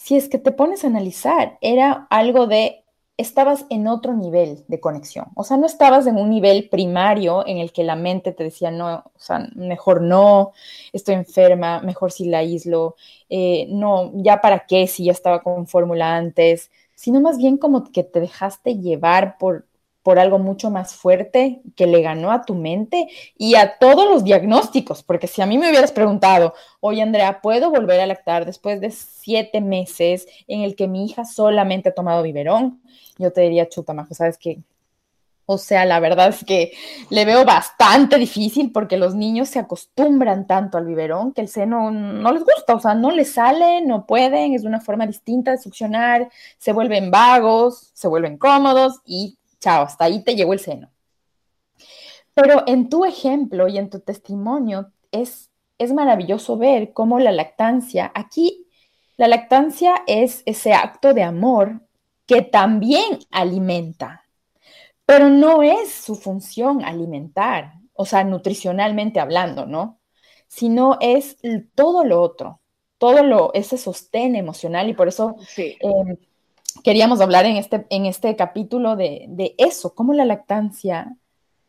[0.00, 2.79] si es que te pones a analizar, era algo de,
[3.20, 5.26] estabas en otro nivel de conexión.
[5.34, 8.70] O sea, no estabas en un nivel primario en el que la mente te decía,
[8.70, 10.52] no, o sea, mejor no,
[10.92, 12.96] estoy enferma, mejor si la aíslo,
[13.28, 17.84] eh, no, ya para qué si ya estaba con fórmula antes, sino más bien como
[17.92, 19.66] que te dejaste llevar por
[20.02, 24.24] por algo mucho más fuerte que le ganó a tu mente y a todos los
[24.24, 28.80] diagnósticos, porque si a mí me hubieras preguntado, oye Andrea, ¿puedo volver a lactar después
[28.80, 32.80] de siete meses en el que mi hija solamente ha tomado biberón?
[33.20, 34.62] Yo te diría, chuta, Majo, ¿sabes qué?
[35.44, 36.72] O sea, la verdad es que
[37.10, 41.90] le veo bastante difícil porque los niños se acostumbran tanto al biberón que el seno
[41.90, 45.58] no les gusta, o sea, no les sale, no pueden, es una forma distinta de
[45.58, 50.88] succionar, se vuelven vagos, se vuelven cómodos y chao, hasta ahí te llegó el seno.
[52.32, 58.10] Pero en tu ejemplo y en tu testimonio es, es maravilloso ver cómo la lactancia,
[58.14, 58.66] aquí
[59.18, 61.82] la lactancia es ese acto de amor
[62.30, 64.24] que también alimenta,
[65.04, 69.98] pero no es su función alimentar, o sea, nutricionalmente hablando, ¿no?
[70.46, 71.38] Sino es
[71.74, 72.60] todo lo otro,
[72.98, 76.18] todo lo, ese sostén emocional y por eso em,
[76.84, 81.16] queríamos hablar en este, en este capítulo de, eso, cómo la lactancia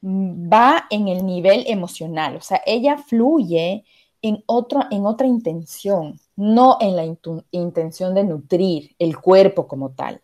[0.04, 3.84] va en el nivel emocional, o sea, ella fluye
[4.22, 7.06] en, otro, en otra intención, no en la
[7.50, 10.22] intención de nutrir el cuerpo como tal.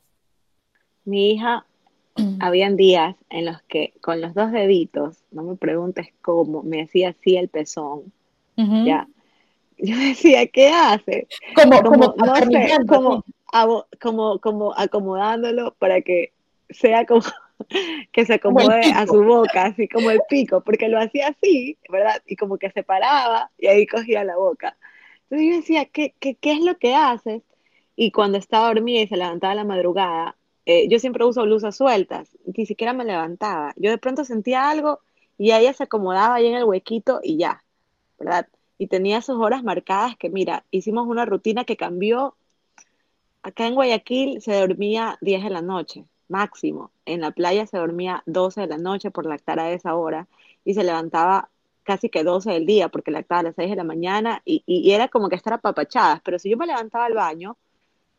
[1.08, 1.66] Mi hija,
[2.42, 7.10] habían días en los que con los dos deditos, no me preguntes cómo, me hacía
[7.10, 8.12] así el pezón,
[8.58, 9.08] ya.
[9.78, 11.28] Yo decía, ¿qué hace?
[11.56, 13.24] Como, como, no sé, como,
[14.02, 16.34] como, como acomodándolo para que
[16.70, 17.22] sea como
[18.12, 22.22] que se acomode a su boca, así como el pico, porque lo hacía así, ¿verdad?
[22.26, 24.76] Y como que se paraba y ahí cogía la boca.
[25.24, 27.44] Entonces yo decía, ¿qué, qué, qué es lo que haces?
[27.96, 30.36] Y cuando estaba dormida y se levantaba a la madrugada,
[30.68, 33.74] eh, yo siempre uso blusas sueltas, ni siquiera me levantaba.
[33.78, 35.00] Yo de pronto sentía algo
[35.38, 37.64] y ella se acomodaba ahí en el huequito y ya,
[38.20, 38.48] ¿verdad?
[38.78, 42.36] Y tenía sus horas marcadas que, mira, hicimos una rutina que cambió
[43.48, 46.92] Acá en Guayaquil se dormía 10 de la noche, máximo.
[47.06, 50.28] En la playa se dormía 12 de la noche por lactar a esa hora
[50.66, 51.50] y se levantaba
[51.84, 55.08] casi que 12 del día porque lactaba a las 6 de la mañana y, era
[55.08, 56.20] como que estar apapachadas.
[56.26, 57.58] Pero si yo me levantaba al baño,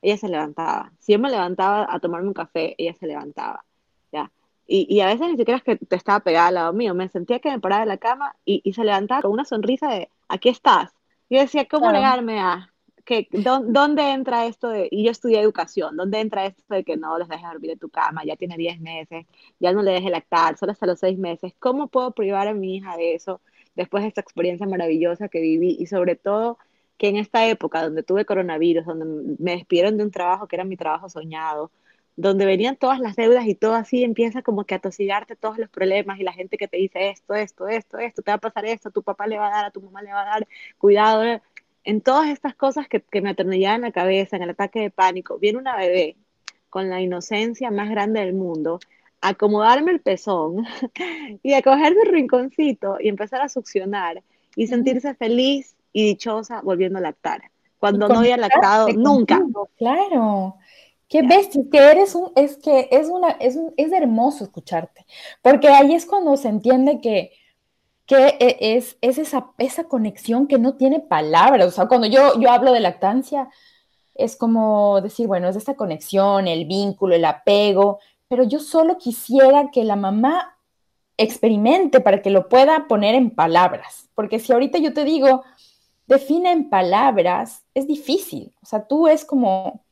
[0.02, 0.92] ella se levantaba.
[0.98, 3.64] Si yo me levantaba a tomarme un café, ella se levantaba.
[4.12, 4.30] ¿ya?
[4.66, 6.94] Y, a veces ni siquiera es que te estaba pegada al lado mío.
[6.94, 10.10] Me sentía que me paraba de la cama y, se levantaba con una sonrisa de,
[10.28, 10.92] aquí estás.
[11.30, 12.72] Yo decía, ¿cómo negarme a
[13.08, 17.18] que, ¿dónde entra esto de, y yo estudié educación, ¿dónde entra esto de que no
[17.18, 19.24] los dejes dormir en tu cama, ya tiene 10 meses,
[19.58, 21.54] ya no le dejes lactar, solo hasta los 6 meses?
[21.58, 23.40] ¿Cómo puedo privar a mi hija de eso
[23.74, 25.74] después de esta experiencia maravillosa que viví?
[25.80, 26.58] Y sobre todo,
[26.98, 30.64] que en esta época donde tuve coronavirus, donde me despidieron de un trabajo que era
[30.64, 31.70] mi trabajo soñado,
[32.16, 35.70] donde venían todas las deudas y todo así, empieza como que a tosigarte todos los
[35.70, 38.66] problemas y la gente que te dice esto, esto, esto, esto, te va a pasar
[38.66, 41.24] esto, tu papá le va a dar, a tu mamá le va a dar, cuidado.
[41.24, 41.40] Eh.
[41.84, 44.90] En todas estas cosas que, que me aternillaban en la cabeza, en el ataque de
[44.90, 46.16] pánico, viene una bebé
[46.70, 48.80] con la inocencia más grande del mundo,
[49.20, 50.66] acomodarme el pezón
[51.42, 54.24] y a coger mi rinconcito y empezar a succionar
[54.56, 57.42] y sentirse feliz y dichosa volviendo a lactar.
[57.78, 59.40] Cuando no había lactado nunca.
[59.76, 60.56] Claro.
[61.08, 65.06] Qué bestia, que eres un, es que es una, es, un, es hermoso escucharte,
[65.40, 67.32] porque ahí es cuando se entiende que,
[68.04, 71.66] que e, es, es esa, esa conexión que no tiene palabras.
[71.66, 73.48] O sea, cuando yo, yo hablo de lactancia,
[74.14, 79.70] es como decir, bueno, es esta conexión, el vínculo, el apego, pero yo solo quisiera
[79.70, 80.58] que la mamá
[81.16, 85.42] experimente para que lo pueda poner en palabras, porque si ahorita yo te digo,
[86.08, 88.52] define en palabras, es difícil.
[88.62, 89.84] O sea, tú es como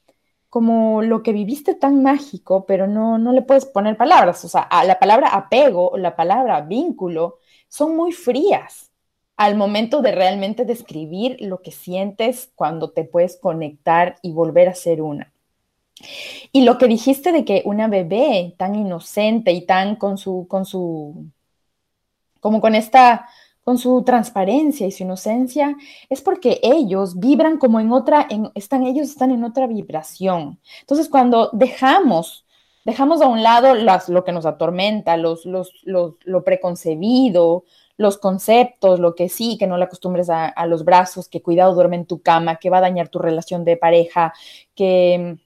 [0.57, 4.43] como lo que viviste tan mágico, pero no, no le puedes poner palabras.
[4.45, 8.91] O sea, la palabra apego la palabra vínculo son muy frías
[9.37, 14.75] al momento de realmente describir lo que sientes cuando te puedes conectar y volver a
[14.75, 15.31] ser una.
[16.53, 20.65] Y lo que dijiste de que una bebé tan inocente y tan con su, con
[20.65, 21.27] su,
[22.41, 23.29] como con esta
[23.67, 25.77] con su transparencia y su inocencia,
[26.09, 30.61] es porque ellos vibran como en otra, están, ellos están en otra vibración.
[30.83, 32.47] Entonces, cuando dejamos,
[32.85, 37.65] dejamos a un lado las, lo que nos atormenta, los, los, lo preconcebido,
[37.97, 41.75] los conceptos, lo que sí, que no le acostumbres a, a los brazos, que cuidado
[41.75, 44.33] duerme en tu cama, que va a dañar tu relación de pareja,
[44.77, 45.39] que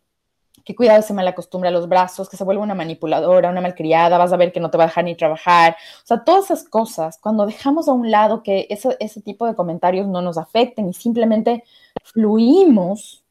[0.70, 4.32] que cuidado se malacostumbra a los brazos, que se vuelve una manipuladora, una malcriada, vas
[4.32, 5.76] a ver que no te va a dejar ni trabajar.
[6.04, 9.56] O sea, todas esas cosas, cuando dejamos a un lado que ese, ese tipo de
[9.56, 11.64] comentarios no nos afecten y simplemente
[12.04, 13.24] fluimos,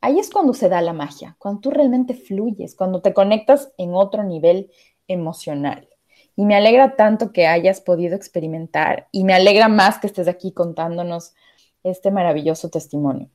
[0.00, 3.94] ahí es cuando se da la magia, cuando tú realmente fluyes, cuando te conectas en
[3.94, 4.72] otro nivel
[5.06, 5.88] emocional.
[6.34, 10.50] Y me alegra tanto que hayas podido experimentar y me alegra más que estés aquí
[10.50, 11.34] contándonos
[11.84, 13.30] este maravilloso testimonio.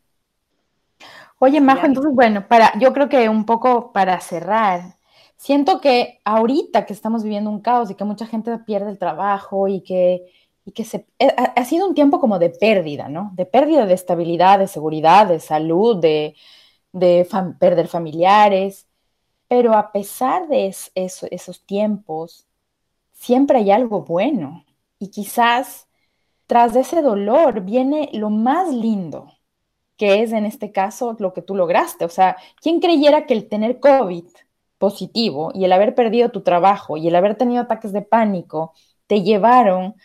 [1.40, 4.98] Oye, Majo, entonces, bueno, para, yo creo que un poco para cerrar,
[5.36, 9.68] siento que ahorita que estamos viviendo un caos y que mucha gente pierde el trabajo
[9.68, 10.26] y que,
[10.66, 13.32] y que se, eh, ha, sido un tiempo como de pérdida, ¿no?
[13.36, 16.36] De pérdida de estabilidad, de seguridad, de salud, de,
[16.94, 17.28] de
[17.60, 18.88] perder familiares.
[19.48, 22.48] Pero a pesar de esos tiempos,
[23.14, 24.66] siempre hay algo bueno.
[25.00, 25.88] Y quizás
[26.48, 29.35] tras ese dolor viene lo más lindo,
[29.98, 32.06] que es en este caso lo que tú lograste.
[32.06, 34.26] O sea, ¿quién creyera que el tener COVID
[34.78, 38.74] positivo y el haber perdido tu trabajo y el haber tenido ataques de pánico
[39.08, 39.96] te llevaron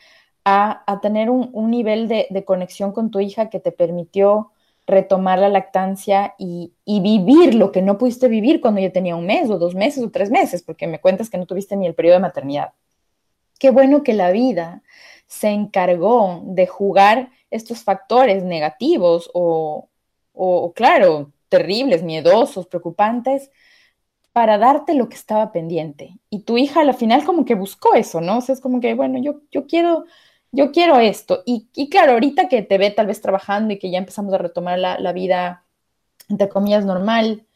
[0.44, 4.50] a, tener un, nivel de, conexión con tu hija que te permitió
[4.86, 9.26] retomar la lactancia y, y, vivir lo que no pudiste vivir cuando yo tenía un
[9.26, 11.94] mes o dos meses o tres meses, porque me cuentas que no tuviste ni el
[11.94, 12.72] periodo de maternidad.
[13.60, 14.82] Qué bueno que la vida
[15.30, 19.88] se encargó de jugar estos factores negativos o,
[20.74, 23.48] claro, terribles, miedosos, preocupantes,
[24.32, 26.18] para darte lo que estaba pendiente.
[26.30, 28.38] Y tu hija al final como que buscó eso, ¿no?
[28.38, 30.04] O sea, es como que, bueno, yo, yo quiero,
[30.50, 31.44] yo quiero esto.
[31.46, 34.80] Y, claro, ahorita que te ve tal vez trabajando y que ya empezamos a retomar
[34.80, 35.64] la, la vida,
[36.28, 37.46] entre comillas, normal,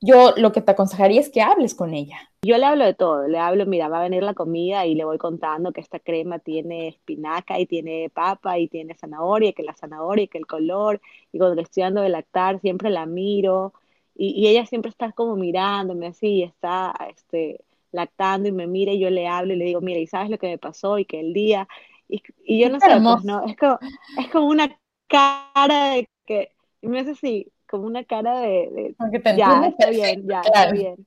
[0.00, 2.30] yo lo que te aconsejaría es que hables con ella.
[2.42, 5.04] Yo le hablo de todo, le hablo, mira, va a venir la comida y le
[5.04, 9.74] voy contando que esta crema tiene espinaca y tiene papa y tiene zanahoria, que la
[9.74, 11.00] zanahoria y que el color,
[11.32, 13.74] y cuando le estoy dando de lactar siempre la miro
[14.14, 19.10] y, ella siempre está como mirándome así, está este, lactando y me mira y yo
[19.10, 20.98] le hablo y le digo, mira, ¿y sabes lo que me pasó?
[20.98, 21.68] Y que el día,
[22.08, 22.22] y,
[22.58, 23.78] yo no sé, pues, no, es como,
[24.18, 28.94] es como una cara de que, y me hace así, como una cara de,
[29.36, 31.06] ya, está bien, ya, está bien.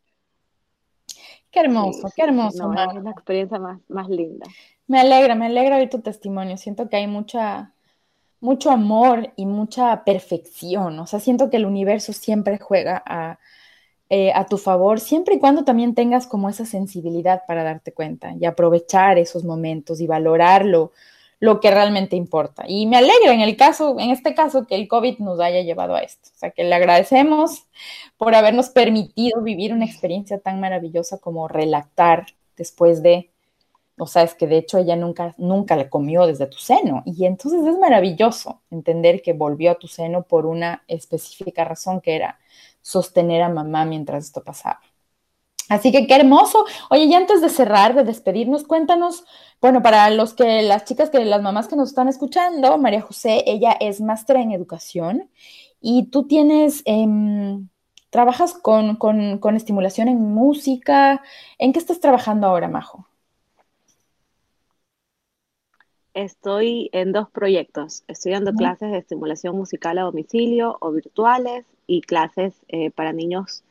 [1.51, 2.73] Qué hermoso, qué hermoso.
[2.73, 4.47] es una experiencia más, más linda.
[4.87, 6.57] Me alegra, me alegra oír tu testimonio.
[6.57, 7.73] Siento que hay mucha,
[8.39, 10.97] mucho amor y mucha perfección.
[10.99, 13.37] O sea, siento que el universo siempre juega a,
[14.09, 18.33] eh, a tu favor, siempre y cuando también tengas como esa sensibilidad para darte cuenta
[18.39, 20.91] y aprovechar esos momentos y valorarlo
[21.43, 22.63] lo que realmente importa.
[22.65, 25.93] Y me alegra en el caso, en este caso, que el COVID nos haya llevado
[25.93, 26.29] a esto.
[26.33, 27.65] O sea, que le agradecemos
[28.15, 33.29] por habernos permitido vivir una experiencia tan maravillosa como relactar después de
[33.97, 37.03] o sea, es que de hecho ella nunca, nunca le comió desde tu seno.
[37.05, 42.15] Y entonces es maravilloso entender que volvió a tu seno por una específica razón que
[42.15, 42.39] era
[42.81, 44.79] sostener a mamá mientras esto pasaba.
[45.69, 46.65] Así que qué hermoso.
[46.89, 49.25] Oye, y antes de cerrar, de despedirnos, cuéntanos,
[49.61, 53.43] bueno, para los que, las chicas que, las mamás que nos están escuchando, María José,
[53.45, 55.29] ella es máster en educación
[55.81, 57.69] y tú tienes, em,
[58.09, 61.21] trabajas con, con estimulación en música.
[61.57, 63.07] ¿En qué estás trabajando ahora, Majo?
[66.13, 68.03] Estoy en dos proyectos.
[68.07, 73.63] Estoy dando clases de estimulación musical a domicilio o virtuales y clases eh, para niños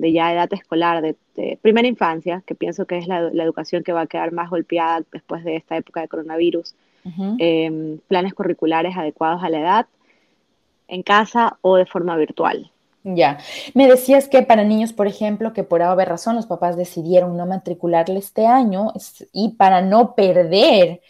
[0.00, 4.02] de ya edad escolar, de, primera infancia, que pienso que es la, educación que va
[4.02, 6.74] a quedar más golpeada después de esta época de coronavirus.
[7.38, 9.86] Em, planes curriculares adecuados a la edad,
[10.86, 12.70] en casa o de forma virtual.
[13.04, 13.38] Ya.
[13.72, 17.46] Me decías que para niños, por ejemplo, que por haber razón los papás decidieron no
[17.46, 18.92] matricularle este año
[19.32, 21.00] y para no perder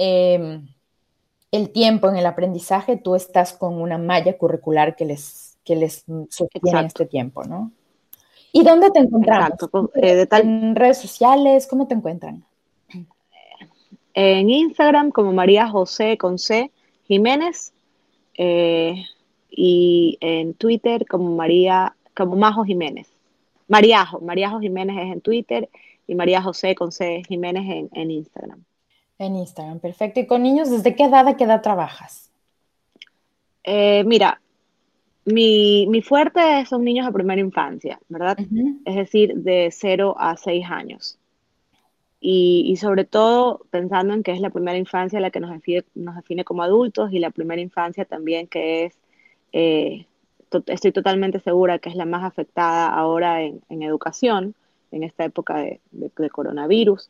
[0.00, 0.68] Em,
[1.50, 6.04] el tiempo en el aprendizaje, tú estás con una malla curricular que les, que les
[6.30, 7.72] sostiene este tiempo, ¿no?
[8.52, 9.58] ¿Y dónde te encontramos?
[9.70, 11.66] Pues, eh, ¿En redes sociales?
[11.66, 12.44] ¿Cómo te encuentran?
[14.14, 16.72] En Instagram como María José con C
[17.06, 17.72] Jiménez
[18.34, 19.04] eh,
[19.50, 23.08] y en Twitter como María, como Majo Jiménez.
[23.68, 25.68] Mariajo, Mariajo Jiménez es en Twitter
[26.06, 28.64] y María José con C Jiménez en Instagram.
[29.18, 30.20] En Instagram, perfecto.
[30.20, 32.30] ¿Y con niños desde qué edad a qué edad trabajas?
[33.64, 34.40] Eh, mira,
[35.24, 38.38] mi, fuerte son niños de primera infancia, ¿verdad?
[38.84, 41.18] Es decir, de 0 a 6 años.
[42.20, 46.16] Y, sobre todo pensando en que es la primera infancia la que nos define, nos
[46.16, 48.98] define como adultos y la primera infancia también que es,
[49.52, 50.06] eh,
[50.66, 54.54] estoy totalmente segura que es la más afectada ahora en, educación,
[54.90, 55.80] en esta época de,
[56.32, 57.08] coronavirus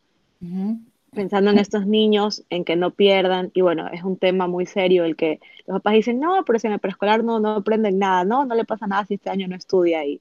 [1.15, 5.05] pensando en estos niños, en que no pierdan, y bueno, es un tema muy serio
[5.05, 8.25] el que los papás dicen, no, pero si en el preescolar no, no aprenden nada,
[8.25, 10.21] no, no le pasa nada si este año no estudia ahí.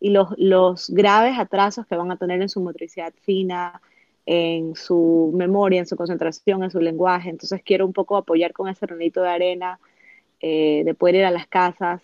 [0.00, 3.80] Y los, los graves atrasos que van a tener en su motricidad fina,
[4.30, 7.30] en su memoria, en su concentración, en su lenguaje.
[7.30, 9.80] Entonces quiero un poco apoyar con ese granito de arena,
[10.40, 12.02] eh, de poder ir a las casas.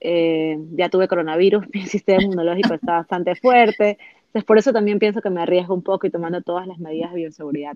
[0.00, 3.98] Eh, ya tuve coronavirus, mi sistema inmunológico está bastante fuerte,
[4.36, 7.10] entonces, por eso también pienso que me arriesgo un poco y tomando todas las medidas
[7.10, 7.74] de bioseguridad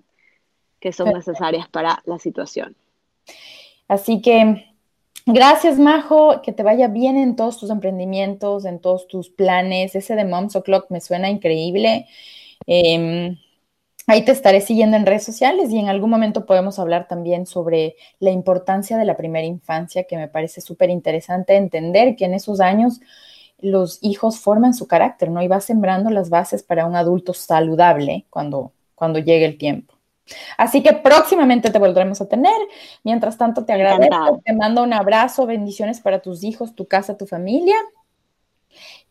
[0.79, 2.75] que son necesarias para la situación.
[3.87, 4.67] Así que
[5.25, 9.95] gracias, Majo, que te vaya bien en todos tus emprendimientos, en todos tus planes.
[9.95, 12.05] Ese de Moms O'Clock me suena increíble.
[12.67, 13.39] Em,
[14.05, 17.95] ahí te estaré siguiendo en redes sociales y en algún momento podemos hablar también sobre
[18.19, 22.61] la importancia de la primera infancia, que me parece súper interesante entender que en esos
[22.61, 22.99] años
[23.61, 25.41] los hijos forman su carácter, ¿no?
[25.41, 29.95] Y va sembrando las bases para un adulto saludable cuando, cuando llegue el tiempo.
[30.57, 32.55] Así que próximamente te volveremos a tener.
[33.03, 37.25] Mientras tanto, te agradezco, te mando un abrazo, bendiciones para tus hijos, tu casa, tu
[37.25, 37.75] familia.